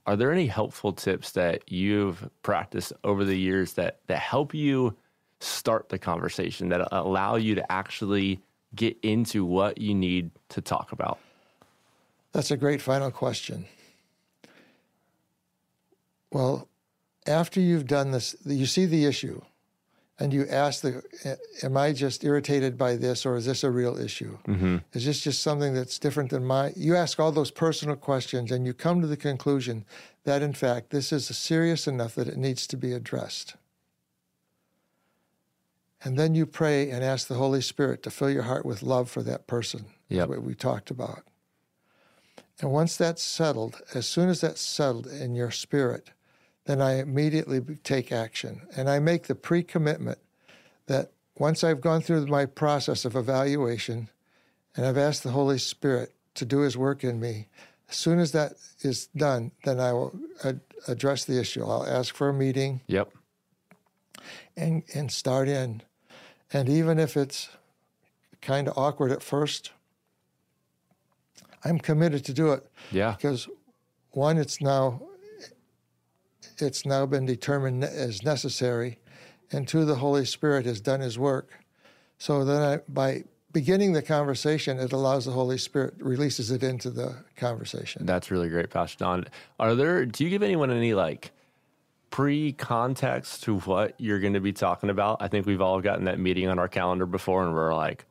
Are 0.08 0.16
there 0.16 0.32
any 0.32 0.46
helpful 0.46 0.94
tips 0.94 1.32
that 1.32 1.70
you've 1.70 2.30
practiced 2.40 2.94
over 3.04 3.26
the 3.26 3.36
years 3.36 3.74
that, 3.74 3.98
that 4.06 4.20
help 4.20 4.54
you 4.54 4.96
start 5.40 5.90
the 5.90 5.98
conversation, 5.98 6.70
that 6.70 6.88
allow 6.92 7.36
you 7.36 7.54
to 7.56 7.70
actually 7.70 8.40
get 8.74 8.96
into 9.02 9.44
what 9.44 9.76
you 9.76 9.94
need 9.94 10.30
to 10.48 10.62
talk 10.62 10.92
about? 10.92 11.18
That's 12.32 12.50
a 12.50 12.56
great 12.56 12.80
final 12.80 13.10
question. 13.10 13.66
Well, 16.32 16.70
after 17.26 17.60
you've 17.60 17.86
done 17.86 18.10
this, 18.12 18.34
you 18.46 18.64
see 18.64 18.86
the 18.86 19.04
issue 19.04 19.42
and 20.18 20.32
you 20.32 20.46
ask 20.48 20.82
the 20.82 21.02
am 21.62 21.76
i 21.76 21.92
just 21.92 22.24
irritated 22.24 22.76
by 22.76 22.96
this 22.96 23.24
or 23.24 23.36
is 23.36 23.46
this 23.46 23.64
a 23.64 23.70
real 23.70 23.98
issue 23.98 24.36
mm-hmm. 24.46 24.78
is 24.92 25.04
this 25.04 25.20
just 25.20 25.42
something 25.42 25.74
that's 25.74 25.98
different 25.98 26.30
than 26.30 26.44
my 26.44 26.72
you 26.76 26.96
ask 26.96 27.20
all 27.20 27.32
those 27.32 27.50
personal 27.50 27.96
questions 27.96 28.50
and 28.50 28.66
you 28.66 28.74
come 28.74 29.00
to 29.00 29.06
the 29.06 29.16
conclusion 29.16 29.84
that 30.24 30.42
in 30.42 30.52
fact 30.52 30.90
this 30.90 31.12
is 31.12 31.26
serious 31.26 31.86
enough 31.86 32.14
that 32.14 32.28
it 32.28 32.36
needs 32.36 32.66
to 32.66 32.76
be 32.76 32.92
addressed 32.92 33.54
and 36.04 36.18
then 36.18 36.34
you 36.34 36.46
pray 36.46 36.90
and 36.90 37.02
ask 37.02 37.26
the 37.26 37.34
holy 37.34 37.60
spirit 37.60 38.02
to 38.02 38.10
fill 38.10 38.30
your 38.30 38.44
heart 38.44 38.64
with 38.64 38.82
love 38.82 39.10
for 39.10 39.22
that 39.22 39.46
person 39.46 39.86
yep. 40.08 40.28
what 40.28 40.42
we 40.42 40.54
talked 40.54 40.90
about 40.90 41.22
and 42.60 42.72
once 42.72 42.96
that's 42.96 43.22
settled 43.22 43.80
as 43.94 44.06
soon 44.06 44.28
as 44.28 44.40
that's 44.40 44.60
settled 44.60 45.06
in 45.06 45.34
your 45.34 45.50
spirit 45.50 46.10
then 46.68 46.82
I 46.82 47.00
immediately 47.00 47.62
take 47.82 48.12
action. 48.12 48.60
And 48.76 48.90
I 48.90 48.98
make 48.98 49.26
the 49.26 49.34
pre 49.34 49.62
commitment 49.62 50.18
that 50.86 51.12
once 51.38 51.64
I've 51.64 51.80
gone 51.80 52.02
through 52.02 52.26
my 52.26 52.44
process 52.44 53.06
of 53.06 53.16
evaluation 53.16 54.10
and 54.76 54.84
I've 54.84 54.98
asked 54.98 55.22
the 55.22 55.30
Holy 55.30 55.56
Spirit 55.56 56.12
to 56.34 56.44
do 56.44 56.60
his 56.60 56.76
work 56.76 57.02
in 57.02 57.18
me, 57.18 57.48
as 57.88 57.96
soon 57.96 58.18
as 58.18 58.32
that 58.32 58.52
is 58.82 59.06
done, 59.16 59.50
then 59.64 59.80
I 59.80 59.94
will 59.94 60.14
ad- 60.44 60.60
address 60.86 61.24
the 61.24 61.40
issue. 61.40 61.64
I'll 61.64 61.86
ask 61.86 62.14
for 62.14 62.28
a 62.28 62.34
meeting. 62.34 62.82
Yep. 62.86 63.12
And, 64.54 64.82
and 64.94 65.10
start 65.10 65.48
in. 65.48 65.82
And 66.52 66.68
even 66.68 66.98
if 66.98 67.16
it's 67.16 67.48
kind 68.42 68.68
of 68.68 68.76
awkward 68.76 69.10
at 69.10 69.22
first, 69.22 69.72
I'm 71.64 71.78
committed 71.78 72.26
to 72.26 72.34
do 72.34 72.52
it. 72.52 72.70
Yeah. 72.92 73.12
Because 73.12 73.48
one, 74.10 74.36
it's 74.36 74.60
now 74.60 75.00
it's 76.62 76.84
now 76.84 77.06
been 77.06 77.26
determined 77.26 77.84
as 77.84 78.22
necessary, 78.22 78.98
and 79.52 79.66
two, 79.66 79.84
the 79.84 79.96
Holy 79.96 80.24
Spirit 80.24 80.66
has 80.66 80.80
done 80.80 81.00
His 81.00 81.18
work. 81.18 81.50
So 82.18 82.44
then, 82.44 82.62
I, 82.62 82.76
by 82.88 83.24
beginning 83.52 83.92
the 83.92 84.02
conversation, 84.02 84.78
it 84.78 84.92
allows 84.92 85.24
the 85.24 85.32
Holy 85.32 85.58
Spirit 85.58 85.94
releases 85.98 86.50
it 86.50 86.62
into 86.62 86.90
the 86.90 87.24
conversation. 87.36 88.06
That's 88.06 88.30
really 88.30 88.48
great, 88.48 88.70
Pastor 88.70 88.98
Don. 88.98 89.26
Are 89.58 89.74
there? 89.74 90.04
Do 90.04 90.24
you 90.24 90.30
give 90.30 90.42
anyone 90.42 90.70
any 90.70 90.94
like? 90.94 91.32
pre-context 92.10 93.42
to 93.44 93.58
what 93.60 93.94
you're 93.98 94.18
going 94.18 94.32
to 94.32 94.40
be 94.40 94.52
talking 94.52 94.90
about. 94.90 95.18
I 95.20 95.28
think 95.28 95.46
we've 95.46 95.60
all 95.60 95.80
gotten 95.80 96.04
that 96.04 96.18
meeting 96.18 96.48
on 96.48 96.58
our 96.58 96.68
calendar 96.68 97.06
before, 97.06 97.44
and 97.44 97.54
we're 97.54 97.74
like, 97.74 98.06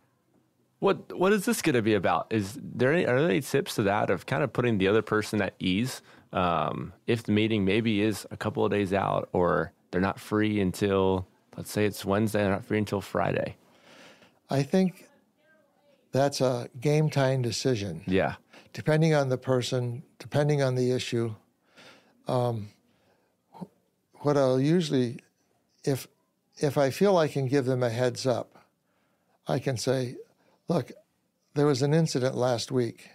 "What? 0.79 1.17
What 1.17 1.33
is 1.33 1.45
this 1.45 1.61
going 1.61 1.75
to 1.75 1.81
be 1.81 1.95
about?" 1.95 2.27
Is 2.29 2.57
there 2.61 2.93
any, 2.93 3.05
are 3.05 3.19
there 3.19 3.29
any 3.29 3.41
tips 3.41 3.75
to 3.75 3.83
that 3.83 4.09
of 4.09 4.25
kind 4.25 4.43
of 4.43 4.53
putting 4.53 4.77
the 4.77 4.87
other 4.87 5.01
person 5.01 5.41
at 5.41 5.55
ease 5.59 6.01
um, 6.33 6.93
if 7.05 7.23
the 7.23 7.31
meeting 7.31 7.65
maybe 7.65 8.01
is 8.01 8.25
a 8.31 8.37
couple 8.37 8.65
of 8.65 8.71
days 8.71 8.93
out 8.93 9.29
or 9.33 9.71
they're 9.91 10.01
not 10.01 10.19
free 10.19 10.59
until, 10.59 11.27
let's 11.55 11.71
say 11.71 11.85
it's 11.85 12.03
Wednesday, 12.05 12.39
they're 12.39 12.51
not 12.51 12.65
free 12.65 12.77
until 12.77 13.01
Friday? 13.01 13.55
I 14.49 14.63
think 14.63 15.07
that's 16.11 16.41
a 16.41 16.69
game 16.79 17.09
time 17.09 17.41
decision. 17.41 18.03
Yeah. 18.07 18.35
Depending 18.73 19.13
on 19.13 19.29
the 19.29 19.37
person, 19.37 20.03
depending 20.19 20.61
on 20.61 20.75
the 20.75 20.91
issue. 20.91 21.33
Um, 22.27 22.69
what 24.19 24.37
I'll 24.37 24.59
usually, 24.59 25.19
if 25.83 26.07
if 26.57 26.77
I 26.77 26.89
feel 26.89 27.17
I 27.17 27.27
can 27.27 27.47
give 27.47 27.65
them 27.65 27.83
a 27.83 27.89
heads 27.89 28.25
up, 28.25 28.65
I 29.47 29.59
can 29.59 29.77
say, 29.77 30.15
look, 30.67 30.91
there 31.53 31.65
was 31.65 31.81
an 31.81 31.93
incident 31.93 32.35
last 32.35 32.71
week 32.71 33.09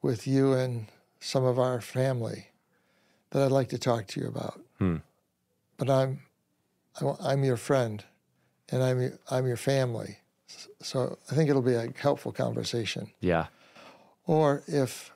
with 0.00 0.26
you 0.26 0.52
and 0.52 0.86
some 1.22 1.44
of 1.44 1.58
our 1.58 1.80
family 1.80 2.48
that 3.30 3.42
I'd 3.42 3.52
like 3.52 3.68
to 3.70 3.78
talk 3.78 4.06
to 4.08 4.20
you 4.20 4.26
about. 4.26 4.60
Hmm. 4.78 4.96
But 5.78 5.88
I'm 5.88 6.20
I'm 7.20 7.44
your 7.44 7.56
friend, 7.56 8.04
and 8.70 8.82
I'm 8.82 9.18
I'm 9.30 9.46
your 9.46 9.56
family, 9.56 10.18
so 10.82 11.16
I 11.30 11.34
think 11.34 11.48
it'll 11.48 11.62
be 11.62 11.74
a 11.74 11.88
helpful 11.96 12.32
conversation. 12.32 13.10
Yeah. 13.20 13.46
Or 14.26 14.62
if 14.66 15.12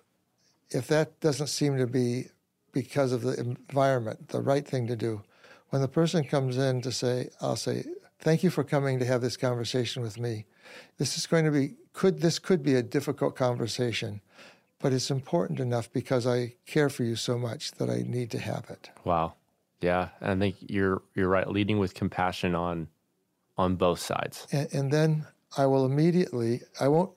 if 0.70 0.86
that 0.88 1.20
doesn't 1.20 1.48
seem 1.48 1.76
to 1.76 1.86
be 1.86 2.28
because 2.72 3.12
of 3.12 3.22
the 3.22 3.38
environment, 3.38 4.28
the 4.28 4.40
right 4.40 4.66
thing 4.66 4.86
to 4.86 4.96
do, 4.96 5.22
when 5.70 5.82
the 5.82 5.88
person 5.88 6.24
comes 6.24 6.56
in 6.56 6.80
to 6.82 6.92
say, 6.92 7.30
I'll 7.40 7.56
say, 7.56 7.84
"Thank 8.20 8.42
you 8.42 8.50
for 8.50 8.64
coming 8.64 8.98
to 8.98 9.04
have 9.04 9.20
this 9.20 9.36
conversation 9.36 10.02
with 10.02 10.18
me. 10.18 10.46
This 10.98 11.18
is 11.18 11.26
going 11.26 11.44
to 11.44 11.50
be 11.50 11.74
could 11.92 12.20
this 12.20 12.38
could 12.38 12.62
be 12.62 12.74
a 12.74 12.82
difficult 12.82 13.36
conversation." 13.36 14.20
But 14.78 14.92
it's 14.92 15.10
important 15.10 15.60
enough 15.60 15.92
because 15.92 16.26
I 16.26 16.54
care 16.66 16.88
for 16.88 17.04
you 17.04 17.16
so 17.16 17.38
much 17.38 17.72
that 17.72 17.88
I 17.88 18.02
need 18.06 18.30
to 18.32 18.38
have 18.38 18.68
it. 18.70 18.90
Wow. 19.04 19.34
Yeah, 19.80 20.08
I 20.20 20.34
think 20.36 20.56
you're 20.60 21.02
you're 21.14 21.28
right. 21.28 21.48
Leading 21.48 21.78
with 21.78 21.94
compassion 21.94 22.54
on 22.54 22.88
on 23.58 23.76
both 23.76 24.00
sides, 24.00 24.46
and, 24.50 24.72
and 24.72 24.90
then 24.90 25.26
I 25.56 25.66
will 25.66 25.84
immediately 25.84 26.62
I 26.80 26.88
won't 26.88 27.12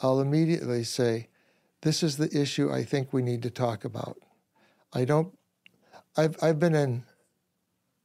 I'll 0.00 0.20
immediately 0.20 0.84
say, 0.84 1.28
"This 1.82 2.02
is 2.02 2.16
the 2.16 2.34
issue 2.36 2.72
I 2.72 2.82
think 2.82 3.12
we 3.12 3.22
need 3.22 3.42
to 3.42 3.50
talk 3.50 3.84
about." 3.84 4.16
I 4.92 5.04
don't. 5.04 5.36
I've 6.16 6.36
I've 6.42 6.58
been 6.58 6.74
in 6.74 7.04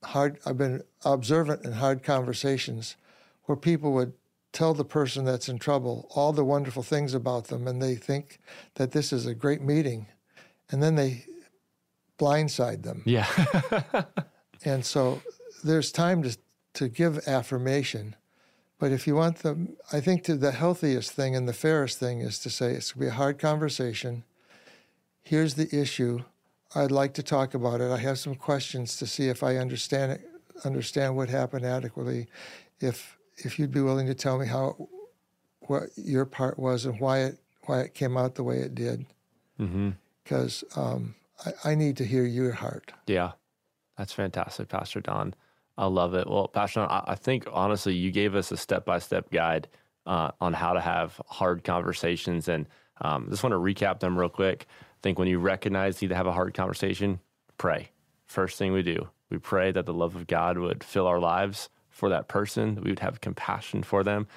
hard. 0.04 0.39
I've 0.45 0.58
been 0.58 0.84
observant 1.06 1.63
in 1.63 1.73
hard 1.73 2.04
conversations 2.04 2.97
where 3.45 3.56
people 3.56 3.93
would 3.93 4.13
tell 4.58 4.74
the 4.74 4.84
person 4.84 5.24
that's 5.24 5.50
in 5.50 5.60
trouble 5.60 6.08
all 6.15 6.34
the 6.34 6.43
wonderful 6.43 6.82
things 6.82 7.13
about 7.13 7.46
them, 7.46 7.67
and 7.67 7.80
they 7.80 7.93
think 7.93 8.39
that 8.74 8.91
this 8.91 9.13
is 9.13 9.28
a 9.28 9.36
great 9.36 9.62
meeting, 9.62 10.08
and 10.72 10.82
then 10.82 10.96
they 10.96 11.26
blindside 12.17 12.82
them. 12.82 13.04
Yeah. 13.06 13.28
and 14.65 14.84
so 14.84 15.22
there's 15.63 15.91
time 15.91 16.24
to 16.24 16.36
to 16.74 16.88
give 16.88 17.28
affirmation. 17.28 18.15
But 18.80 18.91
if 18.91 19.08
you 19.08 19.15
want 19.15 19.38
the, 19.38 19.67
I 19.91 20.00
think 20.00 20.24
to 20.26 20.36
the 20.36 20.52
healthiest 20.52 21.12
thing 21.12 21.36
and 21.36 21.48
the 21.48 21.54
fairest 21.54 22.00
thing 22.00 22.22
is 22.22 22.38
to 22.39 22.50
say 22.50 22.74
it's 22.74 22.91
going 22.91 23.08
to 23.08 23.12
be 23.12 23.15
a 23.15 23.17
hard 23.17 23.39
conversation. 23.39 24.24
Here's 25.24 25.56
the 25.56 25.67
issue. 25.76 26.24
I'd 26.76 26.91
like 26.91 27.15
to 27.15 27.24
talk 27.24 27.56
about 27.56 27.82
it. 27.82 27.91
I 27.91 27.98
have 27.98 28.20
some 28.20 28.36
questions 28.36 28.98
to 28.98 29.08
see 29.08 29.28
if 29.28 29.41
I 29.41 29.58
understand 29.58 30.12
it, 30.12 30.22
understand 30.63 31.15
what 31.15 31.30
happened 31.30 31.65
adequately. 31.65 32.28
If 32.80 33.16
if 33.38 33.60
you'd 33.60 33.71
be 33.71 33.82
willing 33.82 34.08
to 34.08 34.15
tell 34.15 34.38
me 34.38 34.47
how 34.47 34.76
what 35.62 35.84
your 35.95 36.26
part 36.26 36.58
was 36.58 36.86
and 36.86 37.00
why 37.00 37.19
it 37.19 37.38
why 37.65 37.82
it 37.82 37.93
came 37.93 38.17
out 38.17 38.36
the 38.36 38.43
way 38.43 38.58
it 38.58 38.73
did, 38.73 39.06
because 39.58 40.63
mm-hmm. 40.71 40.80
um, 40.80 41.15
I, 41.45 41.71
I 41.71 41.76
need 41.76 41.97
to 41.97 42.06
hear 42.06 42.23
your 42.23 42.54
heart. 42.54 42.93
Yeah, 43.06 43.34
that's 43.97 44.13
fantastic, 44.13 44.69
Pastor 44.69 45.02
Don. 45.02 45.34
I 45.78 45.88
love 45.88 46.13
it. 46.13 46.30
Well, 46.30 46.47
Pastor 46.47 46.82
Don, 46.82 46.89
I, 46.89 47.12
I 47.12 47.15
think 47.15 47.45
honestly, 47.52 47.93
you 47.93 48.12
gave 48.12 48.36
us 48.36 48.52
a 48.52 48.58
step 48.58 48.86
by 48.86 49.00
step 49.00 49.30
guide 49.32 49.67
uh, 50.06 50.32
on 50.39 50.54
how 50.54 50.73
to 50.73 50.82
have 50.82 51.21
hard 51.28 51.63
conversations, 51.63 52.47
and 52.47 52.67
um, 53.02 53.28
just 53.30 53.43
want 53.43 53.54
to 53.54 53.60
recap 53.60 54.00
them 54.00 54.17
real 54.17 54.30
quick. 54.30 54.65
I 54.69 55.00
think 55.04 55.19
when 55.19 55.28
you 55.28 55.39
recognize 55.39 56.02
you 56.02 56.08
need 56.08 56.13
to 56.13 56.17
have 56.17 56.28
a 56.28 56.32
hard 56.32 56.54
conversation, 56.54 57.19
pray. 57.58 57.89
First 58.26 58.58
thing 58.58 58.73
we 58.73 58.82
do, 58.82 59.10
we 59.30 59.38
pray 59.38 59.71
that 59.71 59.86
the 59.86 59.93
love 59.93 60.15
of 60.15 60.28
God 60.28 60.58
would 60.58 60.84
fill 60.84 61.08
our 61.08 61.19
lives 61.19 61.69
for 61.98 62.10
that 62.10 62.28
person, 62.28 62.76
that 62.76 62.84
we 62.84 62.92
would 62.92 63.00
have 63.00 63.20
compassion 63.20 63.84
for 63.84 64.04
them. 64.04 64.28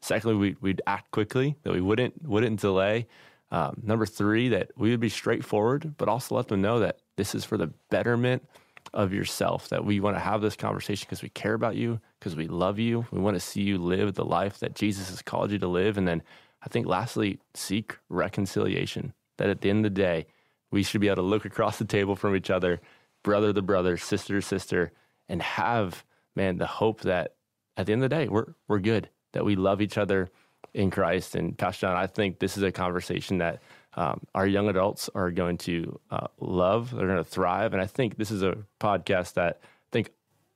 Secondly, 0.00 0.36
we, 0.36 0.56
we'd 0.60 0.82
act 0.86 1.10
quickly, 1.10 1.56
that 1.62 1.72
we 1.72 1.80
wouldn't 1.80 2.26
wouldn't 2.26 2.60
delay. 2.60 3.06
Um, 3.52 3.80
number 3.82 4.06
three, 4.06 4.48
that 4.48 4.70
we 4.76 4.90
would 4.90 5.00
be 5.00 5.08
straightforward, 5.08 5.94
but 5.98 6.08
also 6.08 6.34
let 6.34 6.48
them 6.48 6.62
know 6.62 6.80
that 6.80 7.00
this 7.16 7.34
is 7.34 7.44
for 7.44 7.58
the 7.58 7.66
betterment 7.90 8.48
of 8.94 9.12
yourself. 9.12 9.68
That 9.68 9.84
we 9.84 10.00
want 10.00 10.16
to 10.16 10.20
have 10.20 10.40
this 10.40 10.56
conversation 10.56 11.06
because 11.06 11.22
we 11.22 11.28
care 11.28 11.54
about 11.54 11.76
you, 11.76 12.00
because 12.18 12.34
we 12.36 12.48
love 12.48 12.78
you. 12.78 13.06
We 13.10 13.20
want 13.20 13.36
to 13.36 13.40
see 13.40 13.62
you 13.62 13.76
live 13.76 14.14
the 14.14 14.24
life 14.24 14.58
that 14.60 14.74
Jesus 14.74 15.10
has 15.10 15.20
called 15.20 15.50
you 15.50 15.58
to 15.58 15.68
live. 15.68 15.98
And 15.98 16.08
then 16.08 16.22
I 16.62 16.68
think 16.68 16.86
lastly, 16.86 17.38
seek 17.54 17.98
reconciliation. 18.08 19.12
That 19.36 19.50
at 19.50 19.60
the 19.60 19.70
end 19.70 19.84
of 19.84 19.94
the 19.94 20.02
day, 20.02 20.26
we 20.70 20.82
should 20.82 21.00
be 21.00 21.08
able 21.08 21.16
to 21.16 21.22
look 21.22 21.44
across 21.44 21.78
the 21.78 21.84
table 21.84 22.16
from 22.16 22.34
each 22.36 22.50
other, 22.50 22.80
brother 23.22 23.52
to 23.52 23.62
brother, 23.62 23.96
sister 23.96 24.40
to 24.40 24.46
sister, 24.46 24.92
and 25.28 25.42
have 25.42 26.04
man, 26.40 26.56
the 26.56 26.66
hope 26.66 27.02
that 27.02 27.34
at 27.76 27.84
the 27.84 27.92
end 27.92 28.02
of 28.02 28.08
the 28.08 28.16
day, 28.16 28.26
we're, 28.26 28.54
we're 28.66 28.78
good, 28.78 29.10
that 29.32 29.44
we 29.44 29.56
love 29.56 29.82
each 29.82 29.98
other 29.98 30.30
in 30.72 30.90
Christ. 30.90 31.34
And 31.34 31.56
Pastor 31.56 31.86
Don, 31.86 31.96
I 31.96 32.06
think 32.06 32.38
this 32.38 32.56
is 32.56 32.62
a 32.62 32.72
conversation 32.72 33.38
that 33.38 33.62
um, 33.94 34.22
our 34.34 34.46
young 34.46 34.68
adults 34.68 35.10
are 35.14 35.30
going 35.30 35.58
to 35.58 36.00
uh, 36.10 36.28
love, 36.38 36.94
they're 36.94 37.06
going 37.06 37.18
to 37.18 37.24
thrive. 37.24 37.74
And 37.74 37.82
I 37.82 37.86
think 37.86 38.16
this 38.16 38.30
is 38.30 38.42
a 38.42 38.56
podcast 38.80 39.34
that 39.34 39.60
I 39.62 39.90
think 39.92 40.12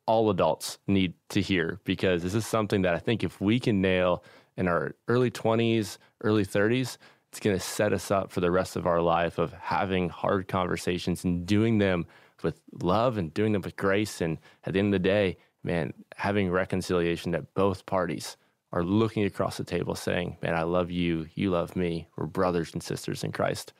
all 0.06 0.30
adults 0.30 0.78
need 0.86 1.12
to 1.30 1.42
hear 1.42 1.80
because 1.84 2.22
this 2.22 2.34
is 2.34 2.46
something 2.46 2.80
that 2.82 2.94
I 2.94 2.98
think 2.98 3.22
if 3.22 3.38
we 3.40 3.60
can 3.60 3.82
nail 3.82 4.24
in 4.56 4.68
our 4.68 4.94
early 5.08 5.30
20s, 5.30 5.98
early 6.22 6.46
30s, 6.46 6.96
it's 7.30 7.40
going 7.40 7.56
to 7.56 7.62
set 7.62 7.92
us 7.92 8.10
up 8.10 8.30
for 8.30 8.40
the 8.40 8.50
rest 8.50 8.76
of 8.76 8.86
our 8.86 9.02
life 9.02 9.36
of 9.36 9.52
having 9.52 10.08
hard 10.08 10.48
conversations 10.48 11.24
and 11.24 11.44
doing 11.44 11.76
them 11.76 12.06
with 12.42 12.60
love 12.80 13.18
and 13.18 13.34
doing 13.34 13.52
them 13.52 13.62
with 13.62 13.76
grace. 13.76 14.20
And 14.20 14.38
at 14.64 14.72
the 14.72 14.78
end 14.78 14.94
of 14.94 15.02
the 15.02 15.08
day, 15.08 15.36
man, 15.64 15.92
having 16.16 16.50
reconciliation 16.50 17.32
that 17.32 17.54
both 17.54 17.86
parties 17.86 18.36
are 18.72 18.82
looking 18.82 19.24
across 19.24 19.56
the 19.56 19.64
table 19.64 19.94
saying, 19.94 20.36
man, 20.42 20.54
I 20.54 20.62
love 20.62 20.90
you, 20.90 21.26
you 21.34 21.50
love 21.50 21.76
me. 21.76 22.08
We're 22.16 22.26
brothers 22.26 22.72
and 22.74 22.82
sisters 22.82 23.24
in 23.24 23.32
Christ 23.32 23.72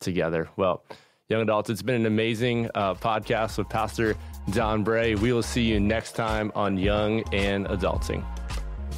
together. 0.00 0.48
Well, 0.56 0.84
young 1.28 1.42
adults, 1.42 1.70
it's 1.70 1.82
been 1.82 1.96
an 1.96 2.06
amazing 2.06 2.70
uh, 2.74 2.94
podcast 2.94 3.58
with 3.58 3.68
Pastor 3.68 4.14
Don 4.50 4.84
Bray. 4.84 5.14
We 5.14 5.32
will 5.32 5.42
see 5.42 5.62
you 5.62 5.80
next 5.80 6.12
time 6.12 6.52
on 6.54 6.76
Young 6.76 7.22
and 7.32 7.66
Adulting. 7.66 8.24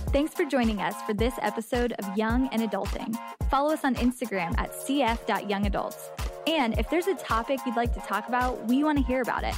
Thanks 0.08 0.34
for 0.34 0.44
joining 0.44 0.80
us 0.80 0.94
for 1.02 1.14
this 1.14 1.34
episode 1.42 1.92
of 1.92 2.16
Young 2.16 2.48
and 2.48 2.62
Adulting. 2.62 3.16
Follow 3.48 3.72
us 3.72 3.84
on 3.84 3.94
Instagram 3.96 4.58
at 4.58 4.72
cf.youngadults. 4.72 6.08
And 6.48 6.78
if 6.78 6.88
there's 6.90 7.06
a 7.06 7.14
topic 7.14 7.60
you'd 7.66 7.76
like 7.76 7.92
to 7.94 8.00
talk 8.00 8.28
about, 8.28 8.64
we 8.66 8.82
want 8.82 8.98
to 8.98 9.04
hear 9.04 9.20
about 9.20 9.44
it 9.44 9.54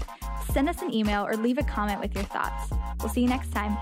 send 0.53 0.69
us 0.69 0.83
an 0.83 0.93
email 0.93 1.27
or 1.27 1.37
leave 1.37 1.59
a 1.59 1.63
comment 1.65 2.01
with 2.01 2.15
your 2.15 2.25
thoughts. 2.25 2.73
We'll 3.01 3.09
see 3.09 3.23
you 3.23 3.29
next 3.29 3.53
time. 3.53 3.77